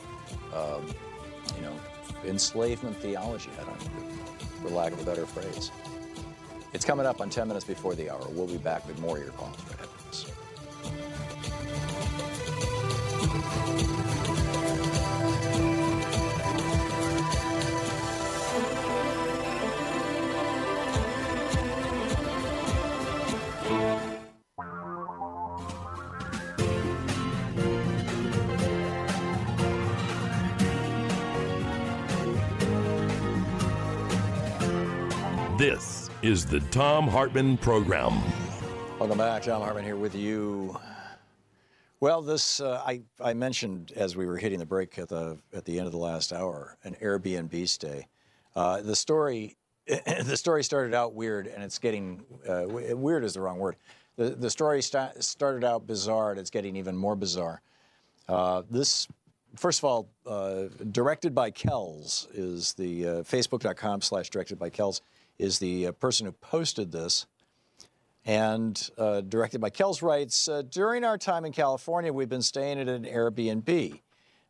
[0.54, 0.86] um,
[1.56, 1.72] you know,
[2.26, 3.48] enslavement theology.
[3.58, 3.82] I don't,
[4.60, 5.70] for lack of a better phrase.
[6.72, 8.26] It's coming up on 10 minutes before the hour.
[8.30, 9.91] We'll be back with more of your calls right after
[36.32, 38.18] is the Thom Hartmann Program.
[38.98, 39.42] Welcome back.
[39.42, 40.74] Thom Hartmann here with you.
[42.00, 45.66] Well, this uh, I, I mentioned as we were hitting the break at the at
[45.66, 48.06] the end of the last hour, an Airbnb stay.
[48.56, 53.42] Uh, the story the story started out weird, and it's getting uh, weird is the
[53.42, 53.76] wrong word.
[54.16, 57.60] The the story sta- started out bizarre, and it's getting even more bizarre.
[58.26, 59.06] Uh, this,
[59.54, 65.02] first of all, uh, directed by Kells is the uh, Facebook.com slash directed by Kells
[65.42, 67.26] is the uh, person who posted this
[68.24, 72.78] and uh, directed by Kells writes uh, During our time in California, we've been staying
[72.78, 74.00] at an Airbnb.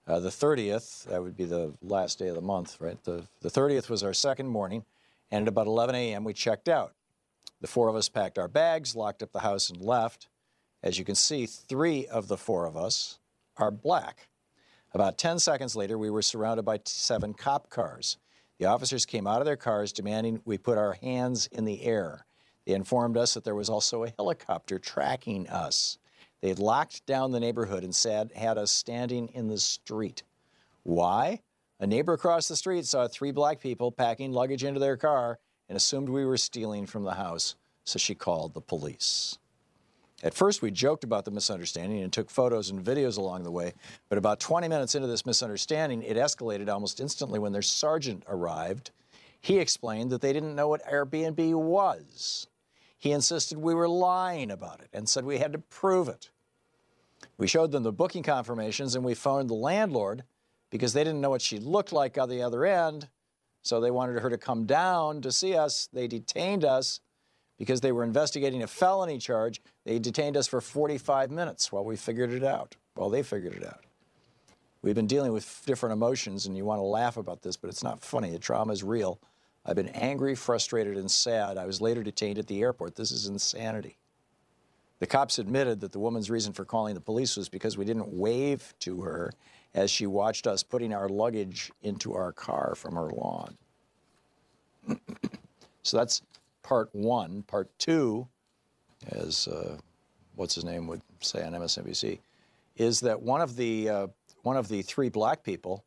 [0.06, 3.02] Uh, the 30th, that would be the last day of the month, right?
[3.04, 4.84] The, the 30th was our second morning,
[5.30, 6.92] and at about 11 a.m., we checked out.
[7.62, 10.28] The four of us packed our bags, locked up the house, and left.
[10.82, 13.18] As you can see, three of the four of us
[13.56, 14.28] are black.
[14.92, 18.18] About 10 seconds later, we were surrounded by seven cop cars.
[18.62, 22.24] The officers came out of their cars demanding we put our hands in the air.
[22.64, 25.98] They informed us that there was also a helicopter tracking us.
[26.40, 30.22] They had locked down the neighborhood and said, had us standing in the street.
[30.84, 31.40] Why?
[31.80, 35.74] A neighbor across the street saw three black people packing luggage into their car and
[35.74, 39.40] assumed we were stealing from the house, so she called the police.
[40.22, 43.72] At first, we joked about the misunderstanding and took photos and videos along the way,
[44.08, 48.92] but about 20 minutes into this misunderstanding, it escalated almost instantly when their sergeant arrived.
[49.40, 52.46] He explained that they didn't know what Airbnb was.
[52.96, 56.30] He insisted we were lying about it and said we had to prove it.
[57.36, 60.22] We showed them the booking confirmations and we phoned the landlord
[60.70, 63.08] because they didn't know what she looked like on the other end.
[63.62, 65.88] So they wanted her to come down to see us.
[65.92, 67.00] They detained us
[67.62, 69.62] because they were investigating a felony charge.
[69.84, 72.74] They detained us for 45 minutes while we figured it out.
[72.94, 73.84] while they figured it out.
[74.82, 77.84] We've been dealing with different emotions, and you want to laugh about this, but it's
[77.84, 78.30] not funny.
[78.30, 79.20] The trauma is real.
[79.64, 81.56] I've been angry, frustrated, and sad.
[81.56, 82.96] I was later detained at the airport.
[82.96, 83.96] This is insanity.
[84.98, 88.08] The cops admitted that the woman's reason for calling the police was because we didn't
[88.08, 89.32] wave to her
[89.72, 93.56] as she watched us putting our luggage into our car from her lawn.
[95.84, 96.22] so that's
[96.62, 97.42] part one.
[97.42, 98.26] Part two,
[99.08, 99.76] as uh,
[100.36, 102.18] what's his name would say on MSNBC,
[102.76, 104.06] is that one of the uh,
[104.42, 105.84] one of the three black people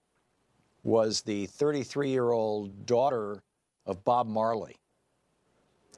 [0.83, 3.41] was the 33-year-old daughter
[3.87, 4.75] of Bob Marley,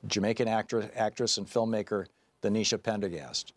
[0.08, 2.06] Jamaican actress, actress and filmmaker
[2.42, 3.54] Donisha Prendergast.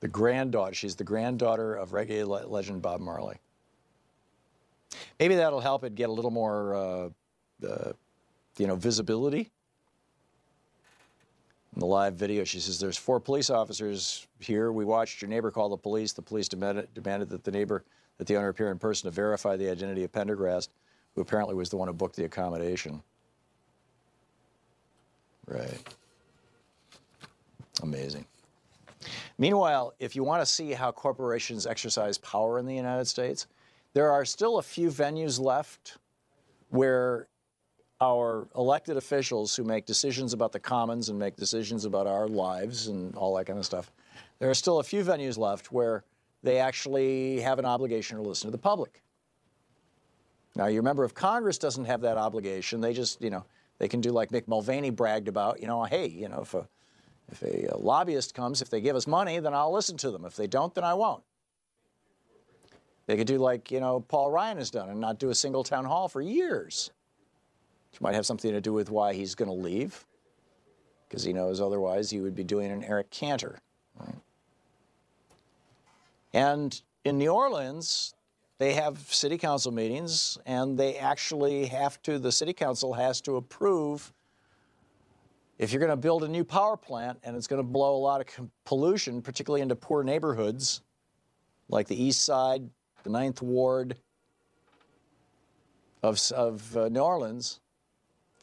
[0.00, 3.36] The granddaughter, she's the granddaughter of reggae le- legend Bob Marley.
[5.18, 7.08] Maybe that'll help it get a little more, uh,
[7.66, 7.92] uh,
[8.58, 9.50] you know, visibility.
[11.74, 14.70] In the live video, she says, There's four police officers here.
[14.72, 16.12] We watched your neighbor call the police.
[16.12, 17.84] The police demanded, demanded that the neighbor,
[18.18, 20.70] that the owner appear in person to verify the identity of Prendergast,
[21.14, 23.02] who apparently was the one who booked the accommodation.
[25.46, 25.78] Right.
[27.82, 28.24] Amazing.
[29.36, 33.46] Meanwhile, if you want to see how corporations exercise power in the United States,
[33.92, 35.98] there are still a few venues left
[36.70, 37.28] where
[38.00, 42.88] our elected officials who make decisions about the commons and make decisions about our lives
[42.88, 43.90] and all that kind of stuff,
[44.38, 46.04] there are still a few venues left where
[46.42, 49.02] they actually have an obligation to listen to the public.
[50.56, 53.44] Now, your member of Congress doesn't have that obligation, they just, you know,
[53.78, 56.68] they can do like Mick Mulvaney bragged about, you know, hey, you know, if a,
[57.32, 60.24] if a, a lobbyist comes, if they give us money, then I'll listen to them.
[60.24, 61.24] If they don't, then I won't.
[63.06, 65.64] They could do like, you know, Paul Ryan has done and not do a single
[65.64, 66.90] town hall for years.
[67.94, 70.04] Which might have something to do with why he's going to leave,
[71.08, 73.60] because he knows otherwise he would be doing an Eric Cantor.
[74.00, 74.16] Right?
[76.32, 78.16] And in New Orleans,
[78.58, 83.36] they have city council meetings, and they actually have to, the city council has to
[83.36, 84.12] approve
[85.60, 88.02] if you're going to build a new power plant and it's going to blow a
[88.02, 90.82] lot of pollution, particularly into poor neighborhoods
[91.68, 92.68] like the East Side,
[93.04, 93.94] the Ninth Ward
[96.02, 97.60] of, of uh, New Orleans,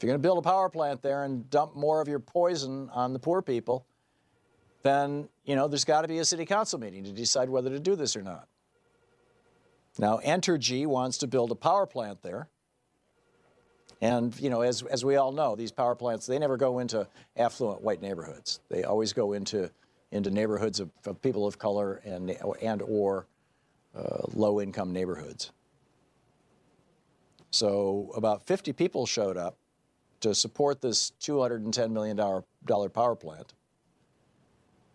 [0.02, 2.90] if you're going to build a power plant there and dump more of your poison
[2.92, 3.86] on the poor people,
[4.82, 7.80] then you know there's got to be a city council meeting to decide whether to
[7.80, 8.48] do this or not.
[10.00, 12.50] Now, Entergy wants to build a power plant there.
[14.02, 17.08] And, you know, as, as we all know, these power plants, they never go into
[17.38, 18.60] affluent white neighborhoods.
[18.70, 19.70] They always go into,
[20.12, 23.28] into neighborhoods of, of people of color and, and or
[23.96, 25.52] uh, low-income neighborhoods.
[27.52, 29.58] So about 50 people showed up
[30.21, 32.17] to support this $210 million
[32.89, 33.53] power plant.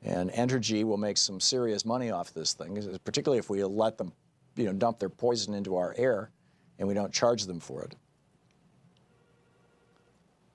[0.02, 4.12] And Entergy will make some serious money off this thing, particularly if we let them
[4.56, 6.30] you know, dump their poison into our air
[6.78, 7.94] and we don't charge them for it.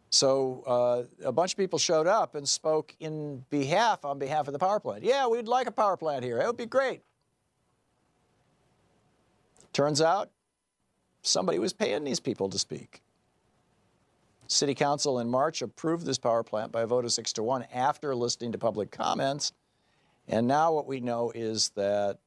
[0.10, 4.54] So uh, a bunch of people showed up and spoke in behalf, on behalf of
[4.54, 5.04] the power plant.
[5.04, 6.40] Yeah, we'd like a power plant here.
[6.40, 7.02] It would be great.
[9.72, 10.30] Turns out
[11.22, 13.02] somebody was paying these people to speak.
[14.52, 17.66] City Council in March approved this power plant by a vote of six to one
[17.74, 19.54] after listening to public comments.
[20.28, 22.20] And now what we know is that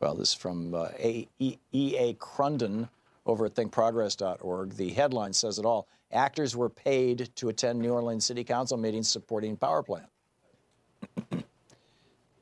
[0.00, 2.14] well, this is from uh, E.A.
[2.14, 2.88] Crunden
[3.24, 4.76] over at thinkprogress.org.
[4.76, 5.88] The headline says it all.
[6.12, 10.06] Actors were paid to attend New Orleans City Council meetings supporting power plant.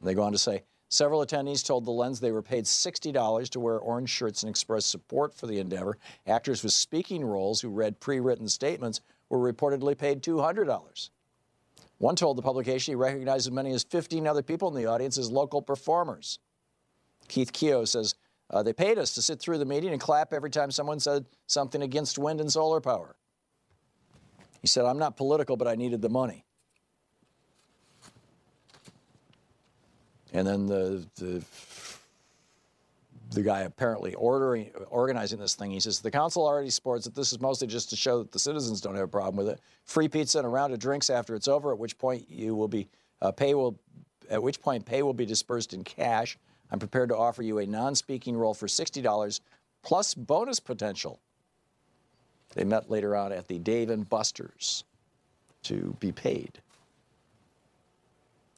[0.03, 3.61] they go on to say several attendees told the lens they were paid $60 to
[3.61, 5.99] wear orange shirts and express support for the endeavor.
[6.27, 11.11] Actors with speaking roles who read pre written statements were reportedly paid $200.
[11.99, 15.17] One told the publication he recognized as many as 15 other people in the audience
[15.17, 16.39] as local performers.
[17.29, 18.15] Keith Keogh says,
[18.51, 21.25] uh, they paid us to sit through the meeting and clap every time someone said
[21.47, 23.17] something against wind and solar power.
[24.61, 26.44] He said, I'm not political, but I needed the money.
[30.35, 31.45] And then the, the,
[33.31, 37.15] the guy apparently ordering, organizing this thing, he says the council already supports it.
[37.15, 39.61] This is mostly just to show that the citizens don't have a problem with it.
[39.85, 42.67] Free pizza and a round of drinks after it's over, at which point you will
[42.67, 42.89] be
[43.23, 43.79] uh, pay will,
[44.29, 46.37] at which point pay will be dispersed in cash.
[46.73, 49.41] I'm prepared to offer you a non-speaking role for sixty dollars
[49.83, 51.21] plus bonus potential.
[52.55, 54.83] They met later on at the Dave and Buster's
[55.63, 56.59] to be paid.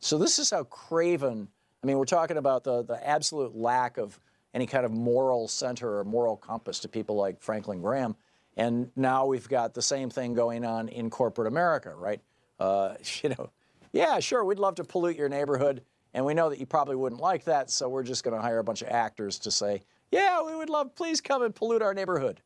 [0.00, 1.48] So this is how craven.
[1.86, 4.18] I mean, we're talking about the the absolute lack of
[4.52, 8.16] any kind of moral center or moral compass to people like Franklin Graham.
[8.56, 12.20] And now we've got the same thing going on in corporate America, right?
[12.58, 13.50] Uh, you know,
[13.92, 15.80] yeah, sure, we'd love to pollute your neighborhood,
[16.12, 18.58] and we know that you probably wouldn't like that, so we're just going to hire
[18.58, 21.94] a bunch of actors to say, yeah, we would love, please come and pollute our
[21.94, 22.40] neighborhood.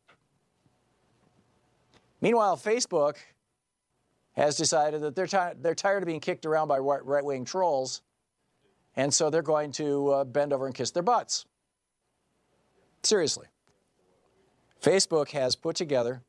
[2.21, 3.17] Meanwhile, Facebook
[4.33, 8.03] has decided that they're, ti- they're tired of being kicked around by right wing trolls,
[8.97, 11.45] and so they're going to uh, bend over and kiss their butts.
[13.03, 13.47] Seriously.
[14.83, 16.23] Facebook has put together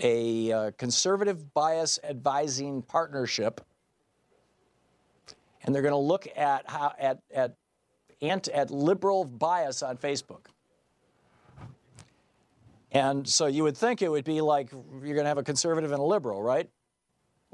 [0.00, 3.60] a uh, conservative bias advising partnership,
[5.62, 7.56] and they're going to look at how at at
[8.20, 10.46] ant, at liberal bias on Facebook.
[12.90, 15.90] And so you would think it would be like you're going to have a conservative
[15.90, 16.70] and a liberal, right?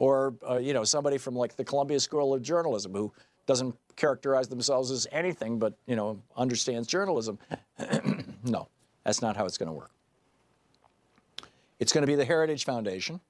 [0.01, 3.13] Or uh, you know somebody from like the Columbia School of Journalism who
[3.51, 7.37] doesn't characterize themselves as anything but, you know, understands journalism.
[8.45, 8.69] no,
[9.05, 9.91] that's not how it's going to work.
[11.81, 13.21] It's going to be the Heritage Foundation.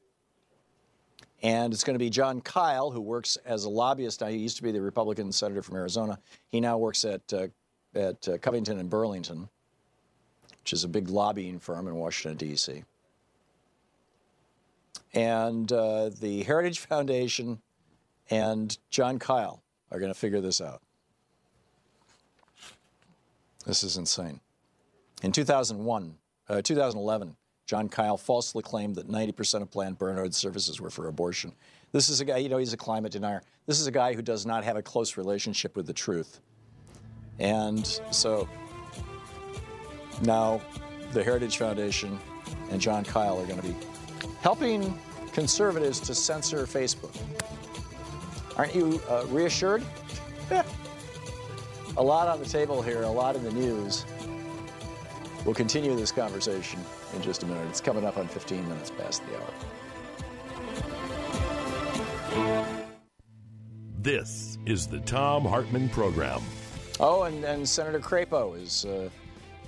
[1.43, 4.21] And it's going to be Jon Kyl who works as a lobbyist.
[4.21, 6.19] Now, he used to be the Republican senator from Arizona.
[6.51, 7.47] He now works at, uh,
[7.95, 9.49] at uh, Covington and Burlington,
[10.61, 12.85] which is a big lobbying firm in Washington, D.C.
[15.13, 17.61] And uh, the Heritage Foundation
[18.31, 20.83] and Jon Kyl are going to figure this out.
[23.67, 24.41] This is insane.
[25.23, 26.15] In 2001,
[26.49, 31.53] uh, 2011, Jon Kyl falsely claimed that 90% of Planned Parenthood services were for abortion.
[31.93, 33.43] This is a guy, you know, he's a climate denier.
[33.67, 36.41] This is a guy who does not have a close relationship with the truth.
[37.39, 38.49] And so
[40.23, 40.61] now
[41.13, 42.19] the Heritage Foundation
[42.71, 43.77] and Jon Kyl are going to be
[44.41, 44.99] helping
[45.33, 47.17] conservatives to censor Facebook.
[48.57, 49.85] Aren't you uh, reassured?
[51.97, 54.05] a lot on the table here, a lot in the news.
[55.45, 56.81] We'll continue this conversation
[57.15, 57.67] in just a minute.
[57.69, 59.53] It's coming up on 15 minutes past the hour.
[63.99, 66.41] This is the Thom Hartmann Program.
[66.99, 69.09] Oh, and, and Senator Crapo is uh,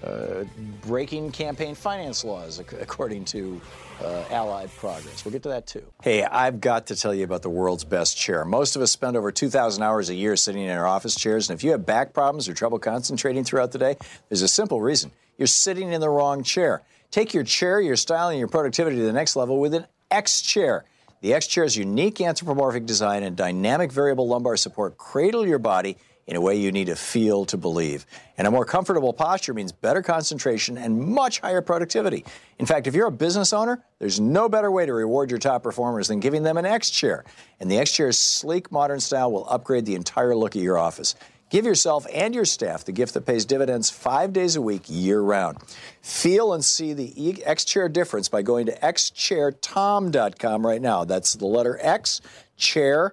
[0.06, 0.44] uh,
[0.82, 3.60] breaking campaign finance laws, according to
[4.04, 5.24] uh, Allied progress.
[5.24, 5.84] We'll get to that too.
[6.02, 8.44] Hey, I've got to tell you about the world's best chair.
[8.44, 11.58] Most of us spend over 2,000 hours a year sitting in our office chairs, and
[11.58, 13.96] if you have back problems or trouble concentrating throughout the day,
[14.28, 15.10] there's a simple reason.
[15.38, 16.82] You're sitting in the wrong chair.
[17.10, 20.40] Take your chair, your style, and your productivity to the next level with an X
[20.40, 20.84] chair.
[21.20, 26.36] The X chair's unique anthropomorphic design and dynamic variable lumbar support cradle your body in
[26.36, 28.06] a way you need to feel to believe.
[28.38, 32.24] And a more comfortable posture means better concentration and much higher productivity.
[32.58, 35.62] In fact, if you're a business owner, there's no better way to reward your top
[35.62, 37.24] performers than giving them an X chair.
[37.60, 41.14] And the X chair's sleek, modern style will upgrade the entire look of your office.
[41.50, 45.20] Give yourself and your staff the gift that pays dividends five days a week, year
[45.20, 45.58] round.
[46.00, 51.04] Feel and see the X Chair difference by going to xchairthom.com right now.
[51.04, 52.22] That's the letter X,
[52.56, 53.12] chair,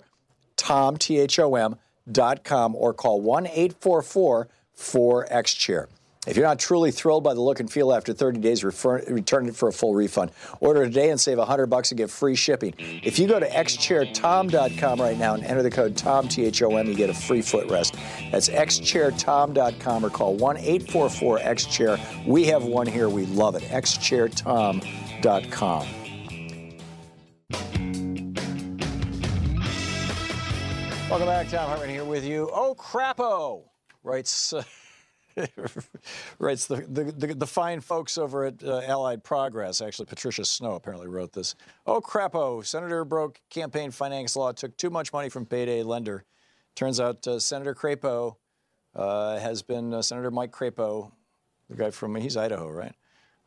[0.55, 1.75] Thom, T H O M
[2.43, 5.87] com or call 1 844 4X Chair.
[6.27, 9.47] If you're not truly thrilled by the look and feel after 30 days, refer, return
[9.47, 10.31] it for a full refund.
[10.59, 12.73] Order today and save 100 bucks and get free shipping.
[12.77, 17.09] If you go to xchairthom.com right now and enter the code TOM, T-H-O-M, you get
[17.09, 17.95] a free footrest.
[18.31, 22.27] That's xchairthom.com or call 1-844-XChair.
[22.27, 23.09] We have one here.
[23.09, 23.63] We love it.
[23.63, 25.87] xchairthom.com.
[31.09, 31.47] Welcome back.
[31.47, 32.51] Thom Hartmann here with you.
[32.53, 33.63] Oh, crapo,
[34.03, 34.61] writes, uh,
[36.39, 39.81] writes the, the, the, fine folks over at uh, Allied Progress.
[39.81, 41.55] Actually, Patricia Snow apparently wrote this.
[41.87, 42.63] Oh, crapo.
[42.63, 46.25] Senator broke campaign finance law, took too much money from payday lender.
[46.75, 48.35] Turns out uh, Senator Crapo
[48.95, 51.11] uh, has been uh, Senator Mike Crapo,
[51.71, 52.93] the guy from, he's Idaho, right?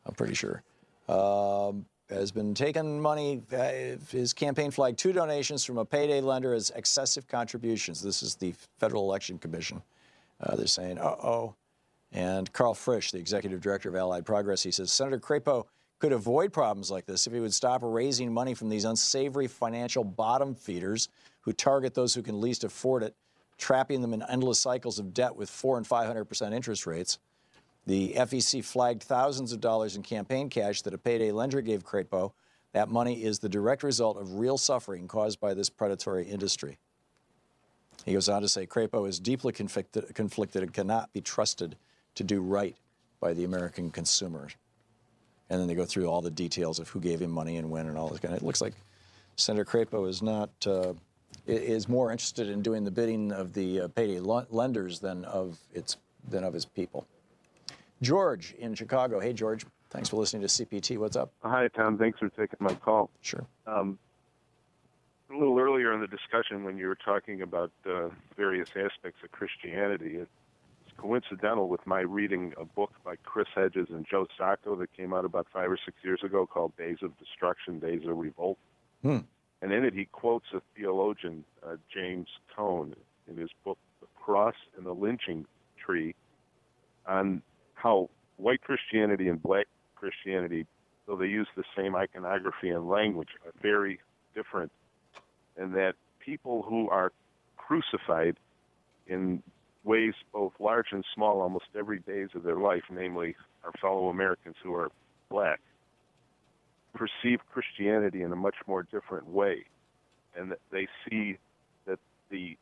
[0.05, 0.63] I'm pretty sure.
[1.07, 6.53] Um, has been taking money, uh, his campaign flagged two donations from a payday lender
[6.53, 8.01] as excessive contributions.
[8.01, 9.81] This is the Federal Election Commission.
[10.39, 11.55] Uh, they're saying, uh oh.
[12.11, 15.65] And Karl Frisch, the executive director of Allied Progress, he says Senator Crapo
[15.99, 20.03] could avoid problems like this if he would stop raising money from these unsavory financial
[20.03, 21.09] bottom feeders
[21.41, 23.15] who target those who can least afford it
[23.57, 27.19] trapping them in endless cycles of debt with four and 500% interest rates.
[27.85, 32.31] The FEC flagged thousands of dollars in campaign cash that a payday lender gave Crapo.
[32.71, 36.77] That money is the direct result of real suffering caused by this predatory industry.
[38.05, 41.75] He goes on to say Crapo is deeply conflicted, conflicted and cannot be trusted
[42.15, 42.75] to do right
[43.19, 44.47] by the American consumer.
[45.49, 47.87] And then they go through all the details of who gave him money and when
[47.87, 48.41] and all this kind of.
[48.41, 48.73] It looks like
[49.35, 50.93] Senator Crapo is not uh,
[51.45, 55.97] is more interested in doing the bidding of the uh, payday lenders than of its
[56.29, 57.05] than of his people.
[58.03, 59.19] George in Chicago.
[59.19, 59.65] Hey, George.
[59.89, 60.97] Thanks for listening to CPT.
[60.97, 61.31] What's up?
[61.43, 61.97] Hi, Thom.
[61.97, 63.09] Thanks for taking my call.
[63.21, 63.45] Sure.
[63.65, 63.97] Um,
[65.31, 69.31] a little earlier in the discussion, when you were talking about uh, various aspects of
[69.31, 70.29] Christianity, it's
[70.97, 75.25] coincidental with my reading a book by Chris Hedges and Joe Sacco that came out
[75.25, 78.57] about five or six years ago called Days of Destruction, Days of Revolt.
[79.01, 79.19] Hmm.
[79.61, 82.95] And in it, he quotes a theologian, uh, James Cone,
[83.29, 85.45] in his book, The Cross and the Lynching
[85.77, 86.15] Tree,
[87.07, 87.41] on
[87.83, 90.65] how white Christianity and black Christianity,
[91.05, 93.99] though they use the same iconography and language, are very
[94.33, 94.71] different.
[95.57, 97.11] And that people who are
[97.57, 98.37] crucified
[99.05, 99.43] in
[99.83, 104.55] ways both large and small almost every days of their life, namely our fellow Americans
[104.63, 104.89] who are
[105.29, 105.59] black,
[106.95, 109.65] perceive Christianity in a much more different way,
[110.37, 111.37] and that they see
[111.85, 112.57] that the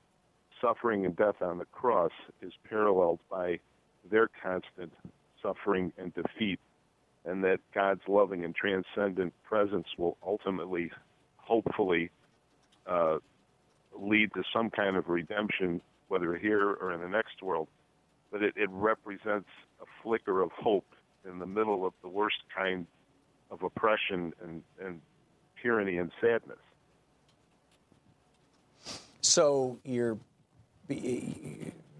[0.59, 2.11] suffering and death on the cross
[2.41, 3.59] is paralleled by
[4.09, 4.91] their constant
[5.41, 6.59] suffering and defeat,
[7.25, 10.91] and that God's loving and transcendent presence will ultimately,
[11.37, 12.09] hopefully,
[12.87, 13.17] uh,
[13.97, 17.67] lead to some kind of redemption, whether here or in the next world.
[18.31, 19.49] But it, it represents
[19.81, 20.87] a flicker of hope
[21.29, 22.87] in the middle of the worst kind
[23.51, 25.01] of oppression and, and
[25.61, 26.57] tyranny and sadness.
[29.21, 30.17] So your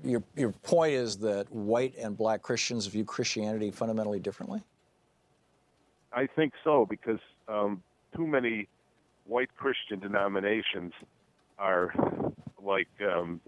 [0.04, 4.62] your your point is that white and black Christians view Christianity fundamentally differently.
[6.14, 7.82] I think so because um,
[8.16, 8.68] too many
[9.26, 10.94] white Christian denominations
[11.58, 11.94] are
[12.62, 13.40] like um,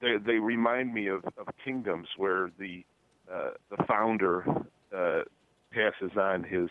[0.00, 2.84] they they remind me of, of kingdoms where the
[3.32, 4.44] uh, the founder
[4.96, 5.22] uh,
[5.72, 6.68] passes on his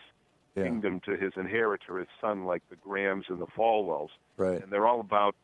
[0.56, 0.64] yeah.
[0.64, 4.08] kingdom to his inheritor, his son, like the Grahams and the Falwells.
[4.36, 4.62] Right.
[4.62, 5.34] And they're all about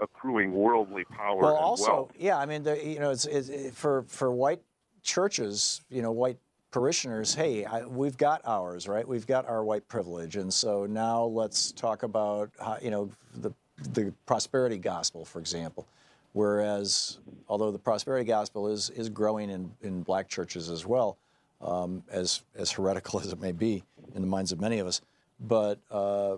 [0.00, 1.40] accruing worldly power.
[1.40, 2.12] Well, also, wealth.
[2.18, 4.62] yeah, I mean, you know, it's, it's, it, for for white
[5.02, 6.38] churches, you know, white
[6.70, 9.06] parishioners, hey, I, we've got ours, right?
[9.06, 13.52] We've got our white privilege, and so now let's talk about, how, you know, the
[13.92, 15.86] the prosperity gospel, for example.
[16.32, 17.18] Whereas,
[17.48, 21.16] although the prosperity gospel is is growing in in black churches as well,
[21.60, 23.82] um, as as heretical as it may be
[24.14, 25.00] in the minds of many of us.
[25.40, 26.36] But uh,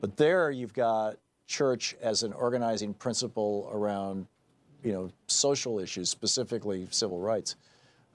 [0.00, 1.16] but there you've got
[1.50, 4.26] church as an organizing principle around
[4.82, 7.56] you know social issues, specifically civil rights,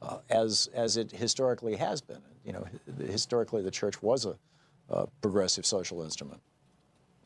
[0.01, 2.21] uh, as as it historically has been.
[2.45, 2.65] You know,
[3.07, 4.37] historically the church was a,
[4.89, 6.41] a progressive social instrument.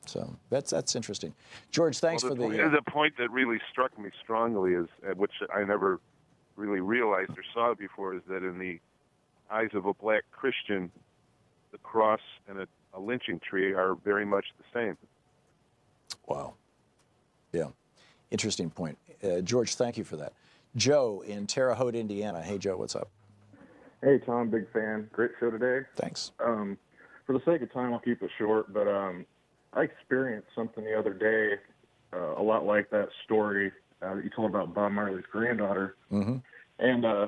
[0.07, 1.33] So that's that's interesting.
[1.71, 4.87] George, thanks well, the for the point, the point that really struck me strongly is,
[5.15, 5.99] which I never
[6.55, 8.79] really realized or saw before, is that in the
[9.51, 10.91] eyes of a black Christian,
[11.71, 14.97] the cross and a, a lynching tree are very much the same.
[16.29, 16.53] Wow.
[17.51, 17.69] Yeah.
[18.31, 18.97] Interesting point.
[19.23, 20.33] Uh, George, thank you for that.
[20.75, 22.41] Joe in Terre Haute, Indiana.
[22.41, 23.09] Hey, Joe, what's up?
[24.03, 25.09] Hey, Thom, big fan.
[25.11, 25.85] Great show today.
[25.95, 26.31] Thanks.
[26.43, 26.77] Um,
[27.25, 29.25] for the sake of time, I'll keep it short, but um,
[29.73, 31.55] I experienced something the other day,
[32.13, 33.71] uh, a lot like that story
[34.01, 35.95] uh, that you told about Bob Marley's granddaughter.
[36.11, 36.37] Mm-hmm.
[36.77, 37.27] And uh,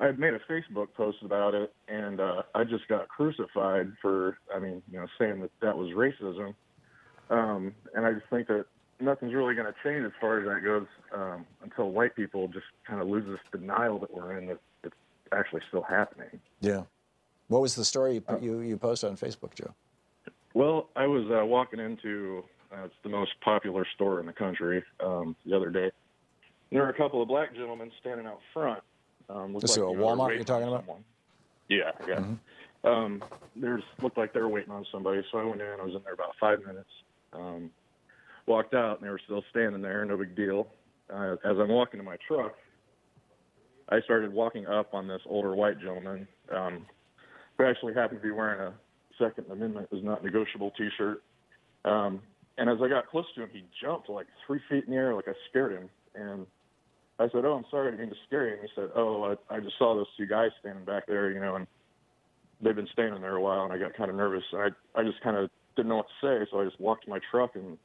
[0.00, 4.58] I made a Facebook post about it, and uh, I just got crucified for, I
[4.58, 6.54] mean, you know, saying that that was racism.
[7.32, 8.66] Um, and I just think that
[9.00, 12.66] nothing's really going to change as far as that goes um, until white people just
[12.86, 14.94] kind of lose this denial that we're in that it's
[15.32, 16.40] actually still happening.
[16.60, 16.82] Yeah.
[17.48, 19.74] What was the story you, uh, you, you posted on Facebook, Joe?
[20.54, 24.84] Well, I was uh, walking into uh, it's the most popular store in the country
[25.04, 25.90] um, the other day.
[26.70, 28.82] There were a couple of black gentlemen standing out front
[29.28, 30.80] um, this like, a Walmart you're talking about?
[30.80, 31.04] Someone.
[31.68, 32.16] Yeah, yeah.
[32.16, 32.88] Mm-hmm.
[32.88, 33.24] Um,
[33.54, 35.68] there's looked like they were waiting on somebody, so I went in.
[35.80, 36.88] I was in there about five minutes.
[37.32, 37.70] Um,
[38.46, 40.04] walked out, and they were still standing there.
[40.04, 40.68] No big deal.
[41.12, 42.54] Uh, as I'm walking to my truck,
[43.88, 46.86] I started walking up on this older white gentleman um,
[47.58, 48.74] who actually happened to be wearing a
[49.18, 51.22] Second Amendment is not negotiable T-shirt.
[51.84, 52.20] Um,
[52.58, 55.14] and as I got close to him, he jumped like three feet in the air,
[55.14, 55.88] like I scared him.
[56.14, 56.46] And
[57.18, 59.36] I said, "Oh, I'm sorry, I didn't mean to scare you." And he said, "Oh,
[59.50, 61.66] I, I just saw those two guys standing back there, you know, and
[62.60, 64.44] they've been standing there a while, and I got kind of nervous.
[64.52, 67.10] I I just kind of didn't know what to say, so I just walked to
[67.10, 67.78] my truck and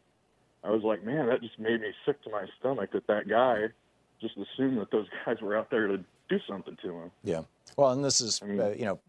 [0.63, 3.67] I was like, man, that just made me sick to my stomach that that guy
[4.19, 5.97] just assumed that those guys were out there to
[6.29, 7.11] do something to him.
[7.23, 7.41] Yeah.
[7.77, 8.99] Well, and this is, uh, you know,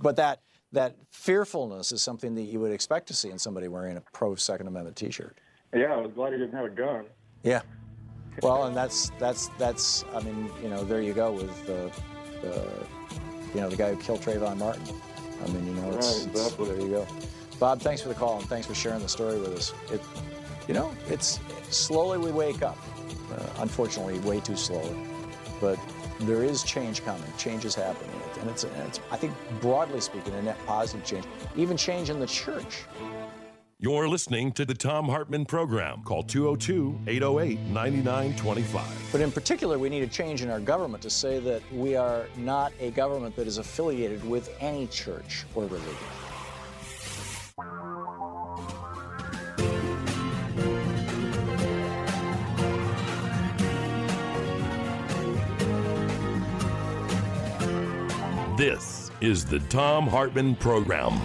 [0.00, 0.40] but that
[0.72, 4.34] that fearfulness is something that you would expect to see in somebody wearing a pro
[4.34, 5.38] Second Amendment T-shirt.
[5.72, 7.04] Yeah, I was glad he didn't have a gun.
[7.44, 7.62] Yeah.
[8.42, 10.04] Well, and that's that's that's.
[10.14, 11.92] I mean, you know, there you go with the,
[12.42, 12.68] the
[13.54, 14.82] you know, the guy who killed Trayvon Martin.
[15.42, 17.06] I mean, you know, it's, Right, it's- there you go.
[17.64, 19.72] Bob, thanks for the call and thanks for sharing the story with us.
[19.90, 20.02] It,
[20.68, 21.40] you know, it's
[21.70, 22.76] slowly we wake up.
[23.32, 24.94] Uh, unfortunately, way too slowly,
[25.62, 25.78] but
[26.20, 27.24] there is change coming.
[27.38, 31.24] Change is happening, and it's, and it's I think broadly speaking, a net positive change.
[31.56, 32.84] Even change in the church.
[33.78, 36.02] You're listening to the Thom Hartmann Program.
[36.02, 39.08] Call 202 808 9925.
[39.10, 42.26] But in particular, we need a change in our government to say that we are
[42.36, 45.96] not a government that is affiliated with any church or religion.
[58.56, 61.20] This is the Thom Hartmann Program.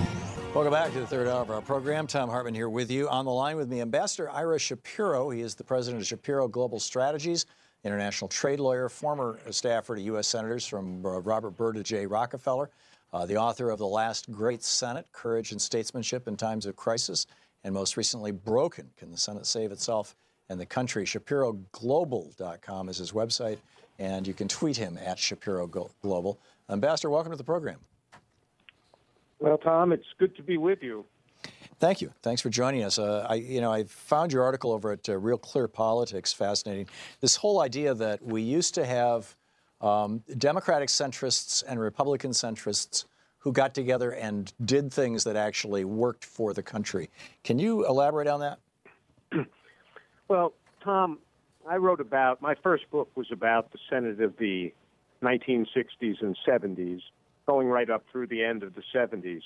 [0.55, 2.07] Welcome back to the third hour of our program.
[2.07, 3.07] Thom Hartmann here with you.
[3.07, 5.29] On the line with me, Ambassador Ira Shapiro.
[5.29, 7.45] He is the president of Shapiro Global Strategies,
[7.83, 10.27] international trade lawyer, former staffer to U.S.
[10.27, 12.71] senators from uh, Robert Byrd to Jay Rockefeller,
[13.13, 17.27] uh, the author of The Last Great Senate Courage and Statesmanship in Times of Crisis,
[17.63, 20.15] and most recently, Broken Can the Senate Save Itself
[20.49, 21.05] and the Country?
[21.05, 23.59] ShapiroGlobal.com is his website,
[23.99, 26.39] and you can tweet him at Shapiro Global.
[26.69, 27.79] Ambassador, welcome to the program.
[29.39, 31.05] Well, Thom, it's good to be with you.
[31.79, 32.11] Thank you.
[32.21, 32.99] Thanks for joining us.
[32.99, 36.87] Uh, I, you know, I found your article over at uh, Real Clear Politics fascinating.
[37.21, 39.33] This whole idea that we used to have
[39.79, 43.05] um, Democratic centrists and Republican centrists
[43.37, 47.09] who got together and did things that actually worked for the country.
[47.45, 48.59] Can you elaborate on that?
[50.27, 50.53] Well,
[50.83, 51.17] Tom,
[51.67, 54.71] I wrote about my first book was about the Senate of the
[55.23, 57.01] 1960s and 70s,
[57.45, 59.41] going right up through the end of the 70s.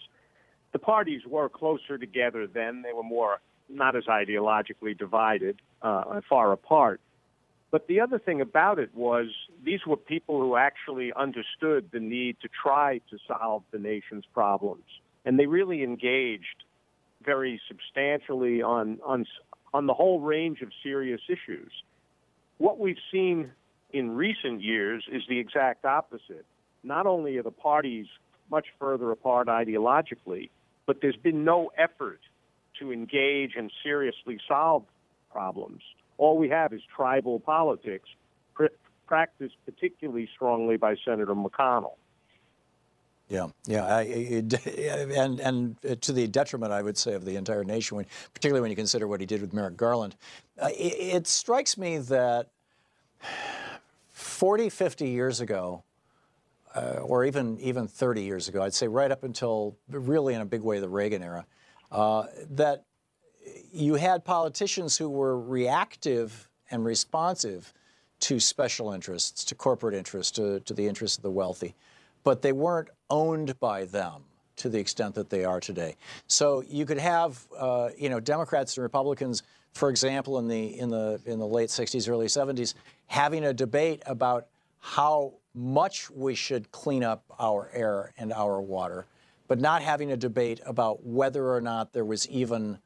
[0.72, 2.82] The parties were closer together then.
[2.82, 7.00] They were more not as ideologically divided, uh, far apart.
[7.72, 9.28] But the other thing about it was
[9.64, 14.84] these were people who actually understood the need to try to solve the nation's problems,
[15.26, 16.66] and they really engaged
[17.26, 19.26] very substantially on on
[19.74, 21.72] on the whole range of serious issues.
[22.60, 23.52] What we've seen
[23.94, 26.46] in recent years is the exact opposite.
[26.84, 28.08] Not only are the parties
[28.50, 30.50] much further apart ideologically,
[30.86, 32.20] but there's been no effort
[32.80, 34.84] to engage and seriously solve
[35.32, 35.82] problems.
[36.18, 38.10] All we have is tribal politics,
[38.54, 38.66] pr-
[39.08, 41.96] practiced particularly strongly by Senator McConnell.
[43.30, 44.66] Yeah, yeah, I, it,
[45.16, 48.76] and and to the detriment, I would say, of the entire nation, particularly when you
[48.76, 50.16] consider what he did with Merrick Garland.
[50.62, 52.50] Uh, it, it strikes me that
[54.44, 55.86] 40, 50 years ago,
[56.76, 60.46] uh, or even even 30 years ago, I'd say right up until really in a
[60.46, 61.46] big way the Reagan era,
[61.94, 62.84] uh, that
[63.72, 67.74] you had politicians who were reactive and responsive
[68.20, 71.74] to special interests, to corporate interests, to, to the interests of the wealthy,
[72.26, 74.26] but they weren't owned by them
[74.58, 75.96] to the extent that they are today.
[76.28, 79.44] So you could have, uh, you know, Democrats and Republicans,
[79.74, 82.74] for example, in the in the in the late 60s, early 70s,
[83.08, 84.48] having a debate about
[84.80, 89.06] how much we should clean up our air and our water,
[89.48, 92.78] but not having a debate about whether or not there was even,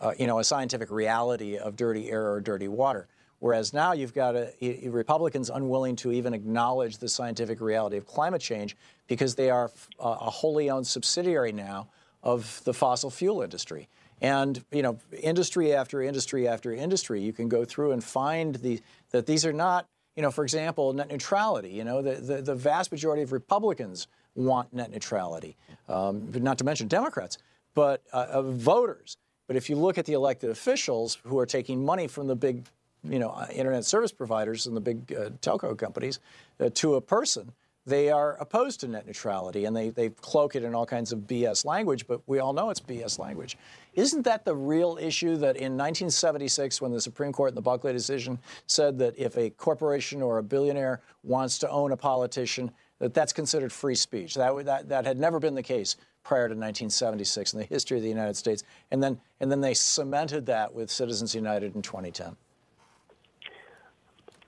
[0.00, 3.08] uh, you know, a scientific reality of dirty air or dirty water.
[3.38, 8.06] Whereas now you've got a, a- Republicans unwilling to even acknowledge the scientific reality of
[8.06, 8.76] climate change
[9.08, 9.70] because they are
[10.00, 11.88] uh, a wholly owned subsidiary now
[12.22, 13.88] of the fossil fuel industry.
[14.20, 18.80] And you know, industry after industry after industry, you can go through and find the,
[19.10, 21.70] that these are not, you know, for example, net neutrality.
[21.70, 25.56] You know, the, the, the vast majority of Republicans want net neutrality,
[25.88, 27.38] um, not to mention Democrats,
[27.74, 29.16] but uh, voters.
[29.46, 32.64] But if you look at the elected officials who are taking money from the big,
[33.04, 36.18] you know, uh, internet service providers and the big uh, telco companies
[36.58, 37.52] uh, to a person,
[37.86, 41.20] they are opposed to net neutrality and they, they cloak it in all kinds of
[41.20, 43.56] BS language, but we all know it's BS language.
[43.96, 47.94] Isn't that the real issue that in 1976, when the Supreme Court in the Buckley
[47.94, 53.14] decision said that if a corporation or a billionaire wants to own a politician, that
[53.14, 54.34] that's considered free speech?
[54.34, 58.02] That, that, that had never been the case prior to 1976 in the history of
[58.02, 58.64] the United States.
[58.90, 62.36] And then, and then they cemented that with Citizens United in 2010.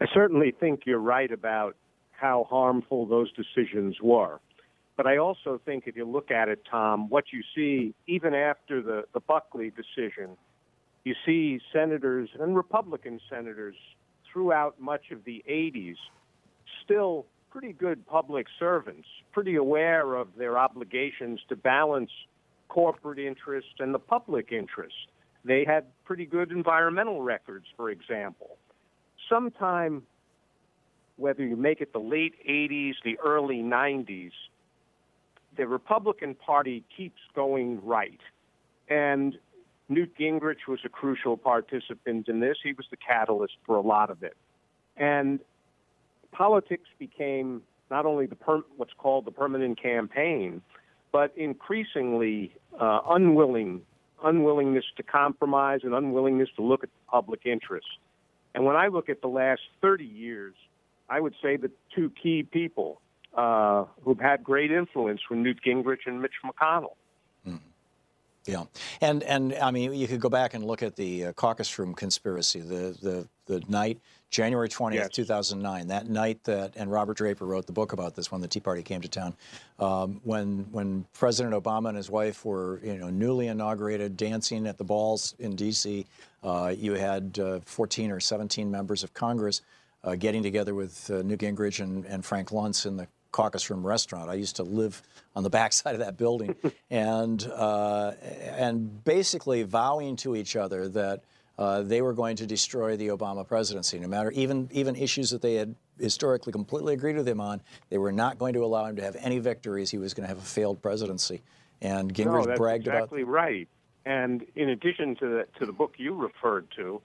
[0.00, 1.74] I certainly think you're right about
[2.10, 4.40] how harmful those decisions were.
[4.98, 8.82] But I also think if you look at it, Thom, what you see even after
[8.82, 10.36] the, the Buckley decision,
[11.04, 13.76] you see senators and Republican senators
[14.30, 15.94] throughout much of the 80s
[16.84, 22.10] still pretty good public servants, pretty aware of their obligations to balance
[22.66, 24.96] corporate interest and the public interest.
[25.44, 28.58] They had pretty good environmental records, for example.
[29.30, 30.02] Sometime,
[31.18, 34.32] whether you make it the late 80s, the early 90s,
[35.58, 38.20] the Republican Party keeps going right.
[38.88, 39.36] And
[39.90, 42.56] Newt Gingrich was a crucial participant in this.
[42.62, 44.36] He was the catalyst for a lot of it.
[44.96, 45.40] And
[46.32, 50.62] politics became not only the per- what's called the permanent campaign,
[51.12, 53.82] but increasingly uh, unwilling
[54.24, 57.86] unwillingness to compromise and unwillingness to look at the public interest.
[58.52, 60.54] And when I look at the last 30 years,
[61.08, 63.00] I would say the two key people
[63.34, 66.94] uh, who've had great influence were Newt Gingrich and Mitch McConnell.
[68.46, 68.64] Yeah,
[69.02, 71.92] and and I mean, you could go back and look at the uh, caucus room
[71.94, 73.98] conspiracy, the the the night
[74.30, 75.10] January twentieth, Yes.
[75.10, 75.88] two thousand nine.
[75.88, 78.82] That night that, and Robert Draper wrote the book about this when the Tea Party
[78.82, 79.34] came to town.
[79.78, 84.78] Um, when when President Obama and his wife were you know newly inaugurated, dancing at
[84.78, 86.06] the balls in D.C.
[86.42, 89.60] Uh, you had uh, fourteen or seventeen members of Congress
[90.04, 93.86] uh, getting together with uh, Newt Gingrich and, and Frank Luntz in the caucus room
[93.86, 94.30] restaurant.
[94.30, 95.02] I used to live
[95.36, 96.54] on the backside of that building,
[96.90, 101.22] and uh, and basically vowing to each other that
[101.58, 105.42] uh, they were going to destroy the Obama presidency, no matter even even issues that
[105.42, 107.60] they had historically completely agreed with him on.
[107.90, 109.90] They were not going to allow him to have any victories.
[109.90, 111.42] He was going to have a failed presidency,
[111.82, 112.96] and Gingrich no, that's bragged about.
[112.98, 113.68] exactly right.
[114.06, 117.02] And in addition to the, to the book you referred to,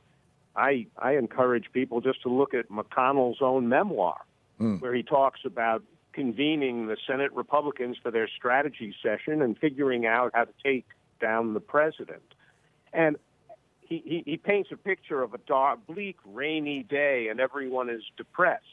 [0.56, 4.22] I I encourage people just to look at McConnell's own memoir,
[4.60, 4.76] Hmm.
[4.78, 5.82] where he talks about
[6.14, 10.86] convening the Senate Republicans for their strategy session and figuring out how to take
[11.20, 12.36] down the president.
[12.94, 13.18] And
[13.82, 18.04] he, he, he paints a picture of a dark, bleak, rainy day, and everyone is
[18.18, 18.64] depressed.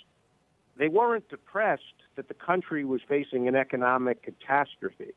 [0.76, 1.82] They weren't depressed
[2.16, 5.12] that the country was facing an economic catastrophe.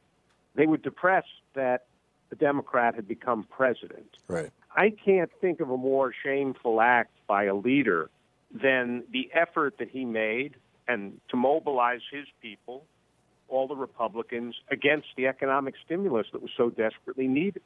[0.55, 1.85] They were depressed that
[2.29, 4.17] the Democrat had become president.
[4.27, 4.51] Right.
[4.75, 8.09] I can't think of a more shameful act by a leader
[8.51, 10.55] than the effort that he made
[10.87, 12.85] and to mobilize his people,
[13.47, 17.61] all the Republicans, against the economic stimulus that was so desperately needed.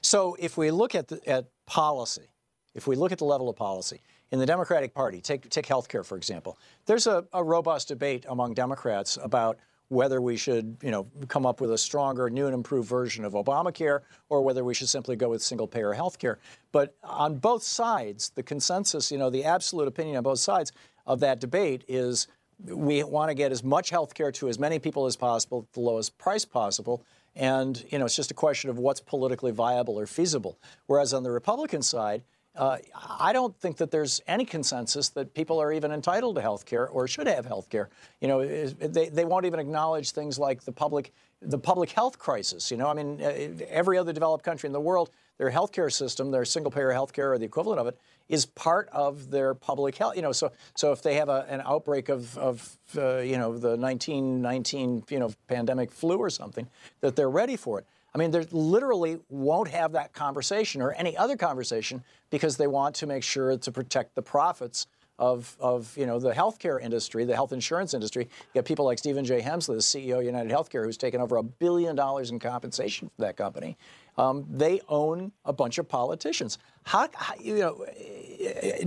[0.00, 2.28] So if we look at the, at policy,
[2.74, 5.88] if we look at the level of policy in the Democratic Party, take take health
[5.88, 6.58] care, for example.
[6.86, 11.62] There's a, a robust debate among Democrats about whether we should, you know, come up
[11.62, 15.30] with a stronger, new and improved version of Obamacare, or whether we should simply go
[15.30, 16.38] with single-payer health care.
[16.72, 20.72] But on both sides, the consensus, you know, the absolute opinion on both sides
[21.08, 22.28] of that debate is
[22.64, 25.72] we want to get as much health care to as many people as possible at
[25.72, 27.02] the lowest price possible.
[27.34, 30.58] And, you know, it's just a question of what's politically viable or feasible.
[30.86, 32.22] Whereas on the Republican side,
[32.56, 32.78] uh,
[33.20, 36.88] I don't think that there's any consensus that people are even entitled to health care
[36.88, 37.88] or should have health care.
[38.20, 42.70] You know, they, they won't even acknowledge things like the public, the public health crisis.
[42.72, 46.32] You know, I mean, uh, every other developed country in the world, their healthcare system,
[46.32, 47.96] their single-payer health care or the equivalent of it,
[48.28, 50.16] is part of their public health.
[50.16, 53.56] You know, so so if they have a, an outbreak of, of uh, you know
[53.56, 56.66] the 1919 you know pandemic flu or something,
[57.00, 57.86] that they're ready for it.
[58.14, 62.94] I mean, they literally won't have that conversation or any other conversation because they want
[62.96, 64.86] to make sure to protect the profits
[65.18, 68.24] of, of you know the healthcare industry, the health insurance industry.
[68.24, 69.40] You got people like Stephen J.
[69.40, 73.22] Hemsley, the CEO of United Healthcare, who's taken over a billion dollars in compensation for
[73.22, 73.76] that company.
[74.18, 76.58] Um, they own a bunch of politicians.
[76.82, 77.86] How, how you know?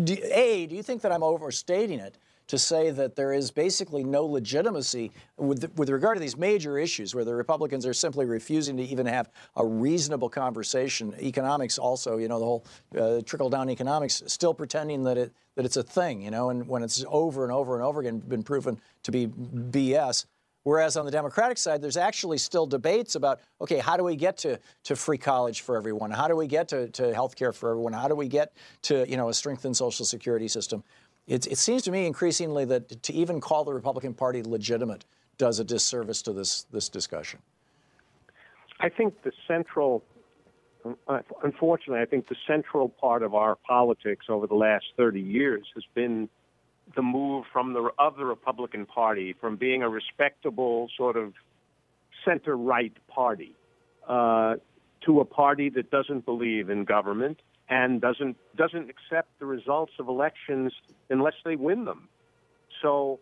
[0.04, 2.18] Do, a, do you think that I'm overstating it?
[2.52, 7.16] to say that there is basically no legitimacy with, with regard to these major issues
[7.16, 11.16] where the Republicans are simply refusing to even have a reasonable conversation.
[11.22, 12.66] Economics also, you know, the whole
[13.00, 16.68] uh, trickle down economics, still pretending that it that it's a thing, you know, and
[16.68, 20.26] when it's over and over and over again been proven to be BS.
[20.64, 24.38] Whereas on the Democratic side, there's actually still debates about, okay, how do we get
[24.40, 26.12] to, to free college for everyone?
[26.12, 27.94] How do we get to, to health care for everyone?
[27.94, 28.54] How do we get
[28.84, 30.84] to, you know, a strengthened social security system?
[31.28, 35.06] It, it seems to me increasingly that to even call the Republican Party legitimate
[35.38, 37.40] does a disservice to this, this discussion.
[38.80, 40.04] I think the central,
[41.08, 45.66] uh, unfortunately, I think the central part of our politics over the last 30 years
[45.74, 46.30] has been
[46.96, 51.34] the move from the of the Republican Party from being a respectable sort of
[52.26, 53.56] center right party
[54.08, 54.56] uh,
[55.06, 57.40] to a party that doesn't believe in government
[57.70, 60.74] and doesn't doesn't accept the results of elections
[61.10, 62.08] unless they win them.
[62.82, 63.20] So,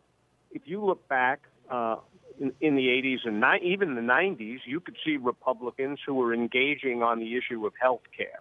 [0.52, 1.98] if you look back uh,
[2.40, 6.34] in, in the 80s and ni- even the 90s, you could see Republicans who were
[6.34, 8.40] engaging on the issue of health care.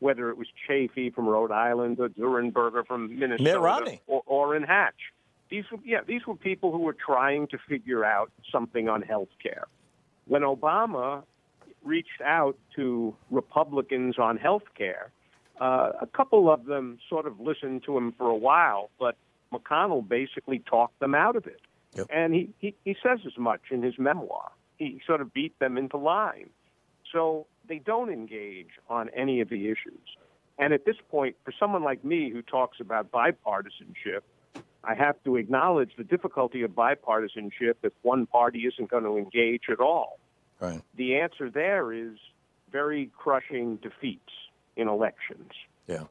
[0.00, 4.00] Whether it was Chafee from Rhode Island or Durenberger from Minnesota, Mitt Romney.
[4.06, 5.12] or Orrin Hatch.
[5.50, 9.28] These were, yeah, these were people who were trying to figure out something on health
[9.42, 9.66] care.
[10.26, 11.22] When Obama
[11.84, 15.10] reached out to Republicans on health care,
[15.60, 19.16] uh, a couple of them sort of listened to him for a while, but
[19.52, 21.60] McConnell basically talked them out of it.
[22.08, 24.52] And he, he, he says as much in his memoir.
[24.78, 26.50] He sort of beat them into line.
[27.12, 30.04] So they don't engage on any of the issues.
[30.58, 34.20] And at this point, for someone like me who talks about bipartisanship,
[34.82, 39.64] I have to acknowledge the difficulty of bipartisanship if one party isn't going to engage
[39.70, 40.18] at all.
[40.58, 40.82] Right.
[40.96, 42.18] The answer there is
[42.72, 44.32] very crushing defeats
[44.76, 45.52] in elections.
[45.86, 46.04] Yeah.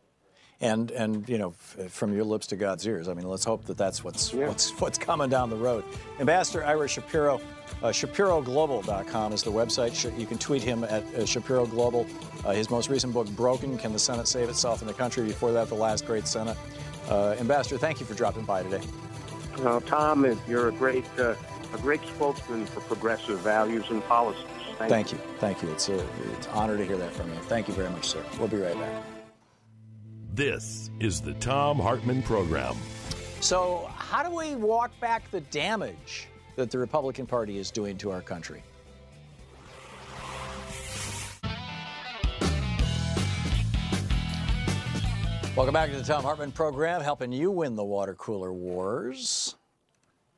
[0.62, 3.08] And and you know, f- from your lips to God's ears.
[3.08, 5.86] I mean, let's hope that that's what's what's what's coming down the road.
[6.20, 7.40] Ambassador Ira Shapiro,
[7.82, 10.20] uh, ShapiroGlobal.com is the website.
[10.20, 12.06] You can tweet him at uh, Shapiro Global.
[12.44, 15.24] Uh, his most recent book, Broken: Can the Senate Save Itself in the Country?
[15.26, 16.58] Before that, The Last Great Senate.
[17.08, 18.82] Uh, Ambassador, thank you for dropping by today.
[19.64, 21.36] Uh, Thom, you're a great uh,
[21.74, 24.44] a great spokesman for progressive values and policies.
[24.78, 25.20] Thank, Thank you.
[25.40, 25.70] Thank you.
[25.72, 26.00] It's, a,
[26.32, 27.40] it's an honor to hear that from you.
[27.42, 28.24] Thank you very much, sir.
[28.40, 29.19] We'll be right back.
[30.34, 32.76] This is the Thom Hartmann Program.
[33.42, 38.12] So, how do we walk back the damage that the Republican Party is doing to
[38.12, 38.64] our country?
[45.56, 49.56] Welcome back to the Thom Hartmann Program, helping you win the water cooler wars.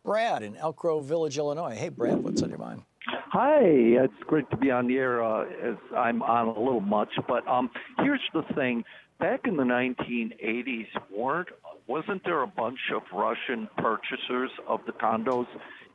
[0.05, 1.75] Brad in Elk Grove Village, Illinois.
[1.75, 2.81] Hey, Brad, what's on your mind?
[3.07, 5.23] Hi, it's great to be on the air.
[5.23, 7.69] Uh, as I'm on a little much, but um,
[7.99, 8.83] here's the thing:
[9.22, 11.49] back in the 1980s, weren't
[11.88, 15.47] wasn't there a bunch of Russian purchasers of the condos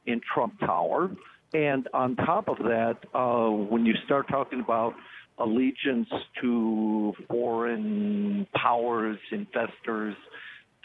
[0.06, 1.10] in Trump Tower?
[1.52, 4.94] And on top of that, uh, when you start talking about
[5.38, 6.08] allegiance
[6.40, 10.14] to foreign powers, investors,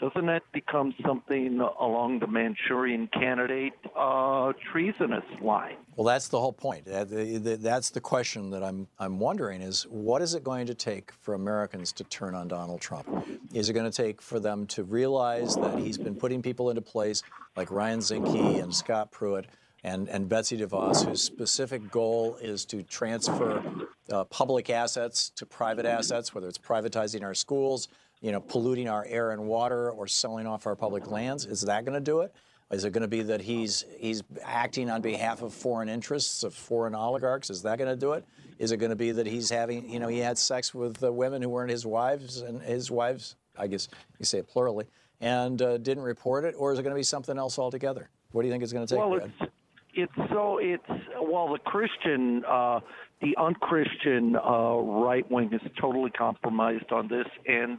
[0.02, 5.76] doesn't that become something along the Manchurian candidate uh, treasonous line?
[5.94, 6.86] Well, that's the whole point.
[6.86, 10.74] That- that- That's the question that I'm, I'm wondering is what is it going to
[10.74, 13.06] take for Americans to turn on Donald Trump?
[13.54, 16.82] Is it going to take for them to realize that he's been putting people into
[16.82, 17.22] place
[17.56, 19.46] like Ryan Zinke and Scott Pruitt
[19.84, 23.62] and, and Betsy DeVos, whose specific goal is to transfer
[24.10, 27.88] uh, public assets to private assets, whether it's privatizing our schools,
[28.22, 31.44] you know, polluting our air and water, or selling off our public lands?
[31.44, 32.32] Is that going to do it?
[32.70, 36.54] Is it going to be that he's he's acting on behalf of foreign interests of
[36.54, 37.50] foreign oligarchs?
[37.50, 38.24] Is that going to do it?
[38.58, 41.12] Is it going to be that he's having you know he had sex with uh,
[41.12, 43.36] women who weren't his wives and his wives?
[43.58, 44.86] I guess you say it plurally,
[45.20, 48.08] and uh, didn't report it, or is it going to be something else altogether?
[48.30, 49.04] What do you think it's going to take?
[49.04, 49.50] Well?
[49.94, 50.82] It's so it's
[51.20, 52.80] well the Christian uh,
[53.20, 57.78] the unchristian uh, right wing is totally compromised on this, and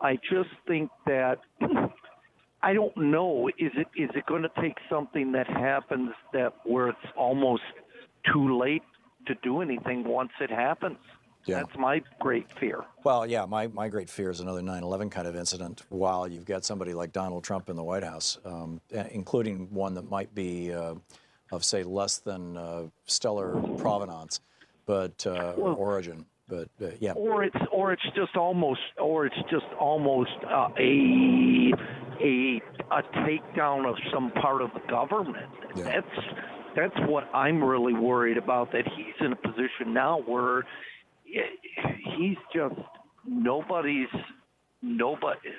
[0.00, 1.38] I just think that
[2.62, 6.88] I don't know is it is it going to take something that happens that where
[6.88, 7.62] it's almost
[8.32, 8.82] too late
[9.26, 10.98] to do anything once it happens.
[11.46, 11.58] Yeah.
[11.58, 12.84] That's my great fear.
[13.04, 16.44] Well, yeah, my, my great fear is another 9 11 kind of incident while you've
[16.44, 20.72] got somebody like Donald Trump in the White House, um, including one that might be
[20.72, 20.94] uh,
[21.50, 24.40] of, say, less than uh, stellar provenance,
[24.86, 26.26] but uh, or origin.
[26.48, 27.12] But uh, yeah.
[27.12, 31.72] or it's or it's just almost or it's just almost uh, a
[32.20, 32.60] a
[32.92, 35.50] a takedown of some part of the government.
[35.74, 36.06] That's
[36.76, 38.70] that's what I'm really worried about.
[38.72, 40.64] That he's in a position now where
[41.24, 42.76] he's just
[43.26, 44.08] nobody's
[44.82, 45.50] nobody.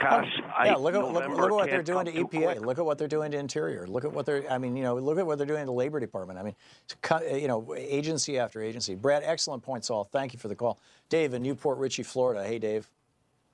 [0.00, 2.28] Gosh, I yeah, look at, look, look at what they're doing to EPA.
[2.28, 2.60] quick.
[2.60, 3.86] Look at what they're doing to Interior.
[3.86, 5.72] Look at what they're, I mean, you know, look at what they're doing to the
[5.72, 6.38] Labor Department.
[6.38, 8.94] I mean, it's cut- you know, agency after agency.
[8.94, 10.04] Brad, excellent points, all.
[10.04, 10.78] Thank you for the call.
[11.08, 12.42] Dave in New Port Richey, Florida.
[12.42, 12.90] Hey, Dave.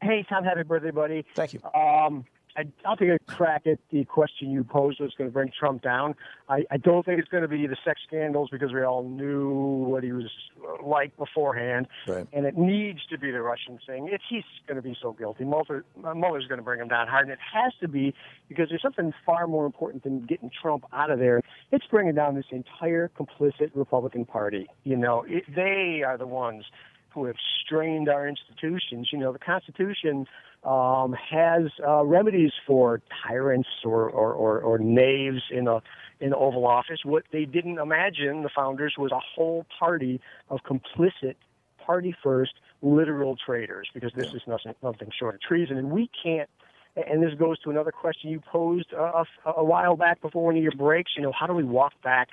[0.00, 1.24] Hey, Thom, happy birthday, buddy.
[1.34, 1.60] Thank you.
[1.74, 2.24] Um,
[2.58, 5.80] I, I'll take a crack at the question you posed that's going to bring Trump
[5.80, 6.16] down.
[6.48, 9.50] I, I don't think it's going to be the sex scandals because we all knew
[9.86, 10.24] what he was
[10.60, 11.86] uh, like beforehand.
[12.08, 12.26] Right.
[12.32, 14.08] And it needs to be the Russian thing.
[14.10, 15.44] It's, he's going to be so guilty.
[15.44, 17.26] Mueller, uh, Mueller's going to bring him down hard.
[17.26, 18.12] And it has to be
[18.48, 21.40] because there's something far more important than getting Trump out of there.
[21.70, 24.66] It's bringing down this entire complicit Republican Party.
[24.82, 26.64] You know, it, they are the ones
[27.10, 29.08] who have strained our institutions.
[29.12, 30.26] You know, the Constitution
[30.64, 35.80] um, has uh, remedies for tyrants or, or, or, or knaves in a
[36.20, 37.00] in the Oval Office.
[37.04, 41.36] What they didn't imagine, the founders, was a whole party of complicit,
[41.78, 45.76] party first, literal traitors, because this is nothing, nothing short of treason.
[45.76, 46.48] And we can't.
[46.96, 50.56] And this goes to another question you posed a, a, a while back before one
[50.56, 51.12] of your breaks.
[51.16, 52.30] You know, how do we walk back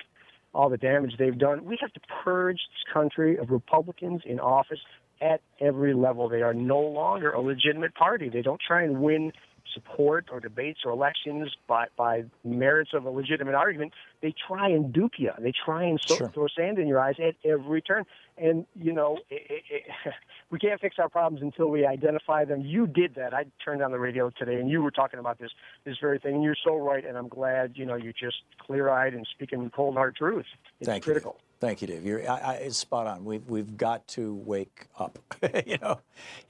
[0.56, 1.64] all the damage they've done.
[1.64, 4.78] We have to purge this country of Republicans in office
[5.20, 6.28] at every level.
[6.28, 8.30] They are no longer a legitimate party.
[8.30, 9.32] They don't try and win
[9.74, 13.92] support or debates or elections by, by merits of a legitimate argument.
[14.22, 15.30] They try and dupe you.
[15.38, 16.28] They try and so, Sure.
[16.30, 18.04] throw sand in your eyes at every turn.
[18.38, 20.12] And, you know, it, it, it,
[20.50, 22.60] we can't fix our problems until we identify them.
[22.62, 23.34] You did that.
[23.34, 25.50] I turned on the radio today and you were talking about this,
[25.84, 26.34] this very thing.
[26.36, 27.04] And you're so right.
[27.04, 30.46] And I'm glad, you know, you're just clear eyed and speaking cold hard truth.
[30.80, 31.36] It's Thank critical.
[31.38, 31.42] you.
[31.58, 32.04] Thank you, Dave.
[32.04, 33.24] You're I, I, it's spot on.
[33.24, 35.18] We've we've got to wake up.
[35.66, 36.00] you know,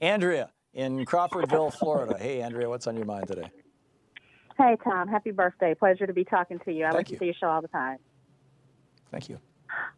[0.01, 2.17] Andrea in Crawfordville, Florida.
[2.17, 3.49] Hey, Andrea, what's on your mind today?
[4.57, 5.07] Hey, Thom.
[5.07, 5.75] Happy birthday.
[5.75, 6.85] Pleasure to be talking to you.
[6.85, 7.17] I Thank you.
[7.17, 7.97] to see your show all the time.
[9.11, 9.39] Thank you.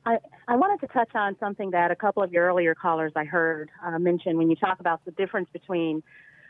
[0.06, 0.18] I,
[0.48, 3.70] I wanted to touch on something that a couple of your earlier callers I heard
[3.86, 6.04] uh, mention when you talk about the difference between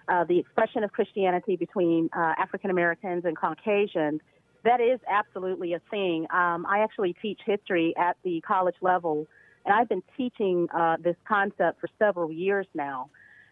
[0.08, 4.22] uh, the expression of Christianity between uh, African Americans and Caucasians.
[4.64, 6.26] That is absolutely a thing.
[6.34, 9.28] Um, I actually teach history at the college level,
[9.66, 13.10] and I've been teaching uh, this concept for several years now.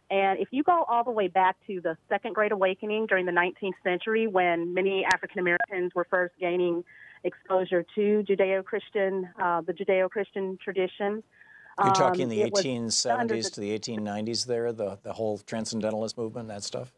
[0.09, 3.31] And if you go all the way back to the Second Great Awakening during the
[3.31, 6.83] 19th century, when many African Americans were first gaining
[7.23, 11.23] exposure to Judeo-Christian, uh, the Judeo-Christian tradition.
[11.79, 14.45] You're um, talking the 1870s the- to the 1890s.
[14.45, 16.93] There, the the whole transcendentalist movement, that stuff.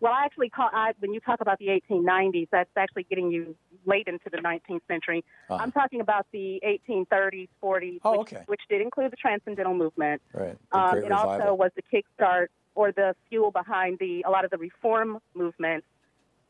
[0.00, 3.54] Well, I actually call I, when you talk about the 1890s, that's actually getting you
[3.84, 5.24] late into the 19th century.
[5.48, 5.62] Uh-huh.
[5.62, 8.42] I'm talking about the 1830s, 40s, Oh, which, okay.
[8.46, 10.22] which did include the transcendental movement.
[10.32, 10.56] Right.
[10.72, 14.58] Um, it also was the kickstart or the fuel behind the a lot of the
[14.58, 15.86] reform movements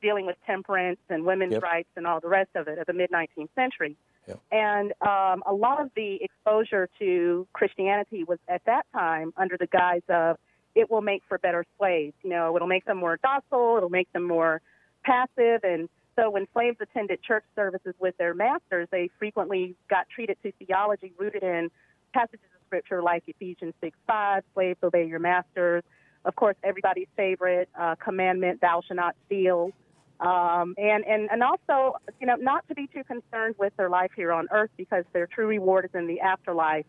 [0.00, 1.62] dealing with temperance and women's Yep.
[1.62, 3.96] rights and all the rest of it of the mid 19th century.
[4.28, 4.38] Yep.
[4.52, 9.66] And um, a lot of the exposure to Christianity was at that time under the
[9.66, 10.36] guise of
[10.74, 12.14] it will make for better slaves.
[12.22, 14.60] You know, it'll make them more docile, it'll make them more
[15.04, 15.60] passive.
[15.62, 20.52] And so when slaves attended church services with their masters, they frequently got treated to
[20.52, 21.70] theology rooted in
[22.12, 25.82] passages of scripture like Ephesians 6 5, slaves obey your masters.
[26.24, 29.72] Of course, everybody's favorite uh, commandment, thou shalt not steal.
[30.20, 34.10] Um, and, and, and also, you know, not to be too concerned with their life
[34.14, 36.84] here on earth because their true reward is in the afterlife.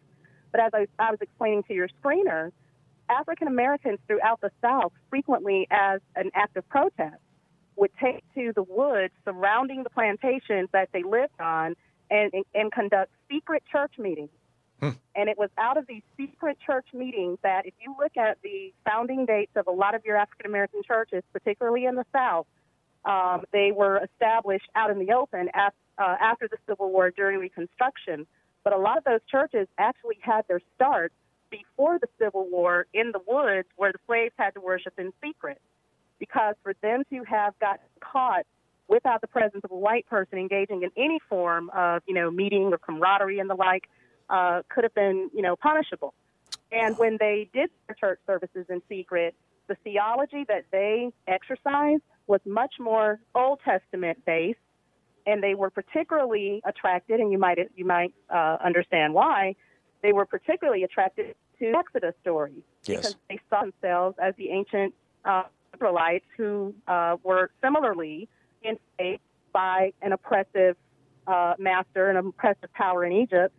[0.51, 2.51] But as I, I was explaining to your screener,
[3.12, 7.22] African Americans throughout the South frequently, as an act of protest,
[7.76, 11.76] would take to the woods surrounding the plantations that they lived on
[12.09, 14.30] and, and, and conduct secret church meetings.
[15.14, 18.74] And it was out of these secret church meetings that, if you look at the
[18.84, 22.47] founding dates of a lot of your African American churches, particularly in the South,
[23.05, 27.39] um, they were established out in the open af- uh, after the Civil War during
[27.39, 28.26] Reconstruction.
[28.64, 31.14] But a lot of those churches actually had their start
[31.51, 35.61] before the Civil War in the woods where the slaves had to worship in secret.
[36.17, 38.45] Because for them to have gotten caught
[38.87, 42.63] without the presence of a white person engaging in any form of, you know, meeting
[42.73, 43.89] or camaraderie and the like,
[44.29, 46.13] uh, could have been, you know, punishable.
[46.71, 49.35] And when they did their church services in secret,
[49.67, 54.59] the theology that they exercised was much more Old Testament based,
[55.25, 59.55] and they were particularly attracted, and you might you might uh, understand why
[60.01, 62.97] they were particularly attracted to Exodus stories Yes.
[62.97, 64.93] because they saw themselves as the ancient
[65.25, 65.43] uh,
[65.73, 68.27] Israelites who uh, were similarly
[68.63, 69.21] enslaved
[69.53, 70.75] by an oppressive
[71.27, 73.53] uh, master, an oppressive power in Egypt.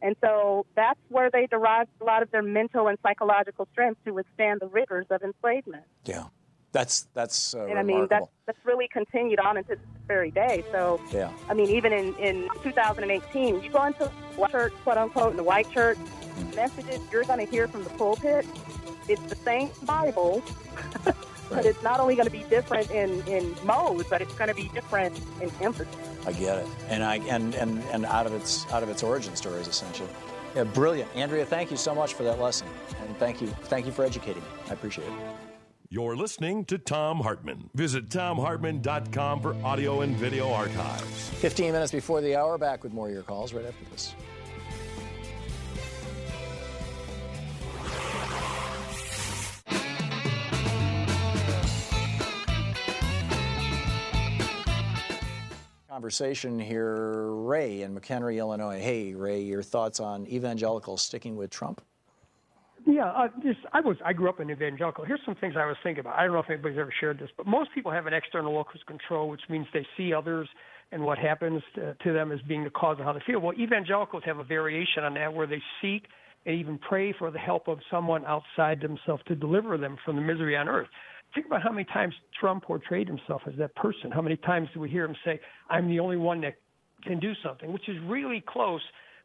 [0.00, 4.12] And so that's where they derived a lot of their mental and psychological strength to
[4.12, 5.84] withstand the rigors of enslavement.
[6.04, 6.24] Yeah.
[6.78, 10.62] That's that's uh, and I mean, that's, that's really continued on into this very day.
[10.70, 11.32] So, Yeah.
[11.48, 14.04] I mean, even in, in 2018, you go into
[14.36, 15.98] white church, quote unquote, in the white church,
[16.54, 18.46] messages you're going to hear from the pulpit,
[19.08, 20.40] it's the same Bible,
[21.50, 24.54] but it's not only going to be different in, in modes, but it's going to
[24.54, 25.92] be different in emphasis.
[26.26, 29.34] I get it, and I and and and out of its out of its origin
[29.34, 30.10] stories essentially.
[30.54, 31.44] Yeah, brilliant, Andrea.
[31.44, 32.68] Thank you so much for that lesson,
[33.04, 34.48] and thank you thank you for educating me.
[34.70, 35.47] I appreciate it.
[35.90, 37.70] You're listening to Thom Hartmann.
[37.74, 41.30] Visit thomhartmann.com for audio and video archives.
[41.30, 44.14] 15 minutes before the hour, back with more of your calls right after this.
[55.88, 58.78] Conversation here, Ray in McHenry, Illinois.
[58.78, 61.80] Hey, Ray, your thoughts on evangelicals sticking with Trump?
[62.88, 65.04] Yeah, uh, just I was I grew up in evangelical.
[65.04, 66.18] Here's some things I was thinking about.
[66.18, 68.80] I don't know if anybody's ever shared this, but most people have an external locus
[68.86, 70.48] control, which means they see others
[70.90, 73.40] and what happens to, to them as being the cause of how they feel.
[73.40, 76.04] Well, evangelicals have a variation on that, where they seek
[76.46, 80.22] and even pray for the help of someone outside themselves to deliver them from the
[80.22, 80.88] misery on earth.
[81.34, 84.10] Think about how many times Trump portrayed himself as that person.
[84.10, 86.54] How many times do we hear him say, "I'm the only one that
[87.02, 88.80] can do something," which is really close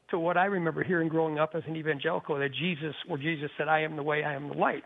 [0.10, 3.68] to what I remember hearing growing up as an evangelical that Jesus, where Jesus said,
[3.68, 4.84] I am the way, I am the light.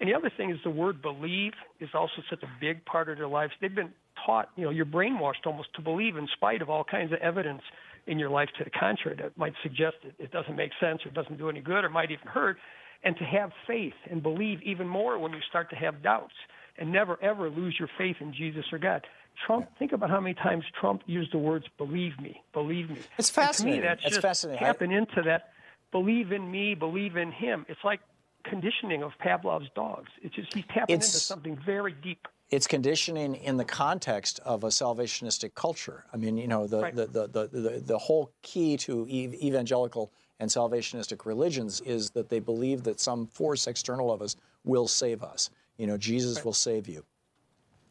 [0.00, 3.18] And the other thing is the word believe is also such a big part of
[3.18, 3.52] their lives.
[3.60, 3.92] They've been
[4.26, 7.62] taught, you know, you're brainwashed almost to believe in spite of all kinds of evidence
[8.06, 11.10] in your life to the contrary that might suggest it, it doesn't make sense or
[11.10, 12.56] doesn't do any good or might even hurt.
[13.04, 16.34] And to have faith and believe even more when you start to have doubts
[16.78, 19.02] and never ever lose your faith in Jesus or God.
[19.46, 23.30] Trump, think about how many times Trump used the words "believe me, believe me." It's
[23.30, 23.80] fascinating.
[23.80, 24.64] And to me, that's it's just fascinating.
[24.64, 25.50] tapping into that.
[25.92, 27.64] Believe in me, believe in him.
[27.68, 28.00] It's like
[28.44, 30.10] conditioning of Pavlov's dogs.
[30.22, 32.26] It's just he's tapping It's- into something very deep.
[32.50, 36.04] It's conditioning in the context of a salvationistic culture.
[36.12, 36.94] I mean, you know, the, Right.
[36.94, 42.28] the, the, the, the, the whole key to ev- evangelical and salvationistic religions is that
[42.28, 45.48] they believe that some force external of us will save us.
[45.78, 47.04] You know, Jesus will save you.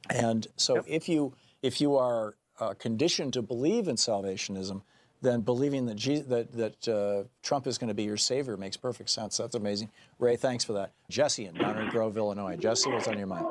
[0.10, 4.82] And so if you if you are uh, conditioned to believe in salvationism,
[5.22, 8.78] then believing that Je- that, that uh, Trump is going to be your savior makes
[8.78, 9.38] perfect sense.
[9.38, 9.90] That's amazing.
[10.20, 10.92] Ray, thanks for that.
[11.10, 12.58] Jesse in Downers Grove, Illinois.
[12.58, 13.48] Jesse, what's on your mind?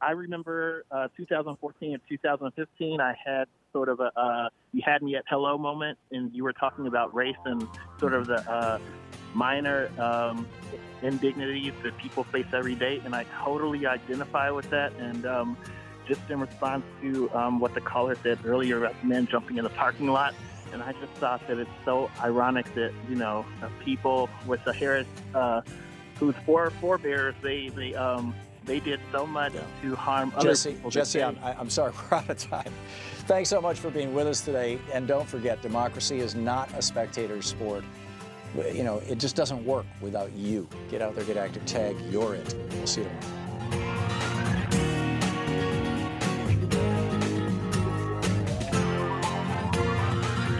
[0.00, 3.00] I remember uh, 2014 and 2015.
[3.00, 6.52] I had sort of a uh, you had me at hello moment, and you were
[6.52, 7.66] talking about race and
[8.00, 8.78] sort of the uh,
[9.34, 10.46] minor um,
[11.02, 14.92] indignities that people face every day, and I totally identify with that.
[14.94, 15.56] And um,
[16.06, 19.70] just in response to um, what the caller said earlier about men jumping in the
[19.70, 20.34] parking lot,
[20.72, 23.44] and I just thought that it's so ironic that you know
[23.84, 25.62] people with the Harris, uh,
[26.18, 28.34] whose fore forebears they they um,
[28.64, 30.90] they did so much to harm other Jesse, people.
[30.90, 32.72] Jesse, I'm, I'm sorry, we're out of time.
[33.26, 34.78] Thanks so much for being with us today.
[34.92, 37.84] And don't forget, democracy is not a spectator sport.
[38.56, 40.68] You know, it just doesn't work without you.
[40.90, 42.54] Get out there, get active, tag, you're it.
[42.72, 43.36] We'll see you tomorrow.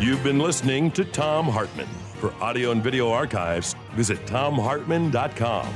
[0.00, 1.88] You've been listening to Thom Hartmann.
[2.20, 5.66] For audio and video archives, visit thomhartmann.com.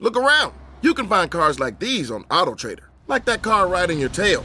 [0.00, 0.52] Look around.
[0.82, 4.44] You can find cars like these on AutoTrader, like that car right in your tail.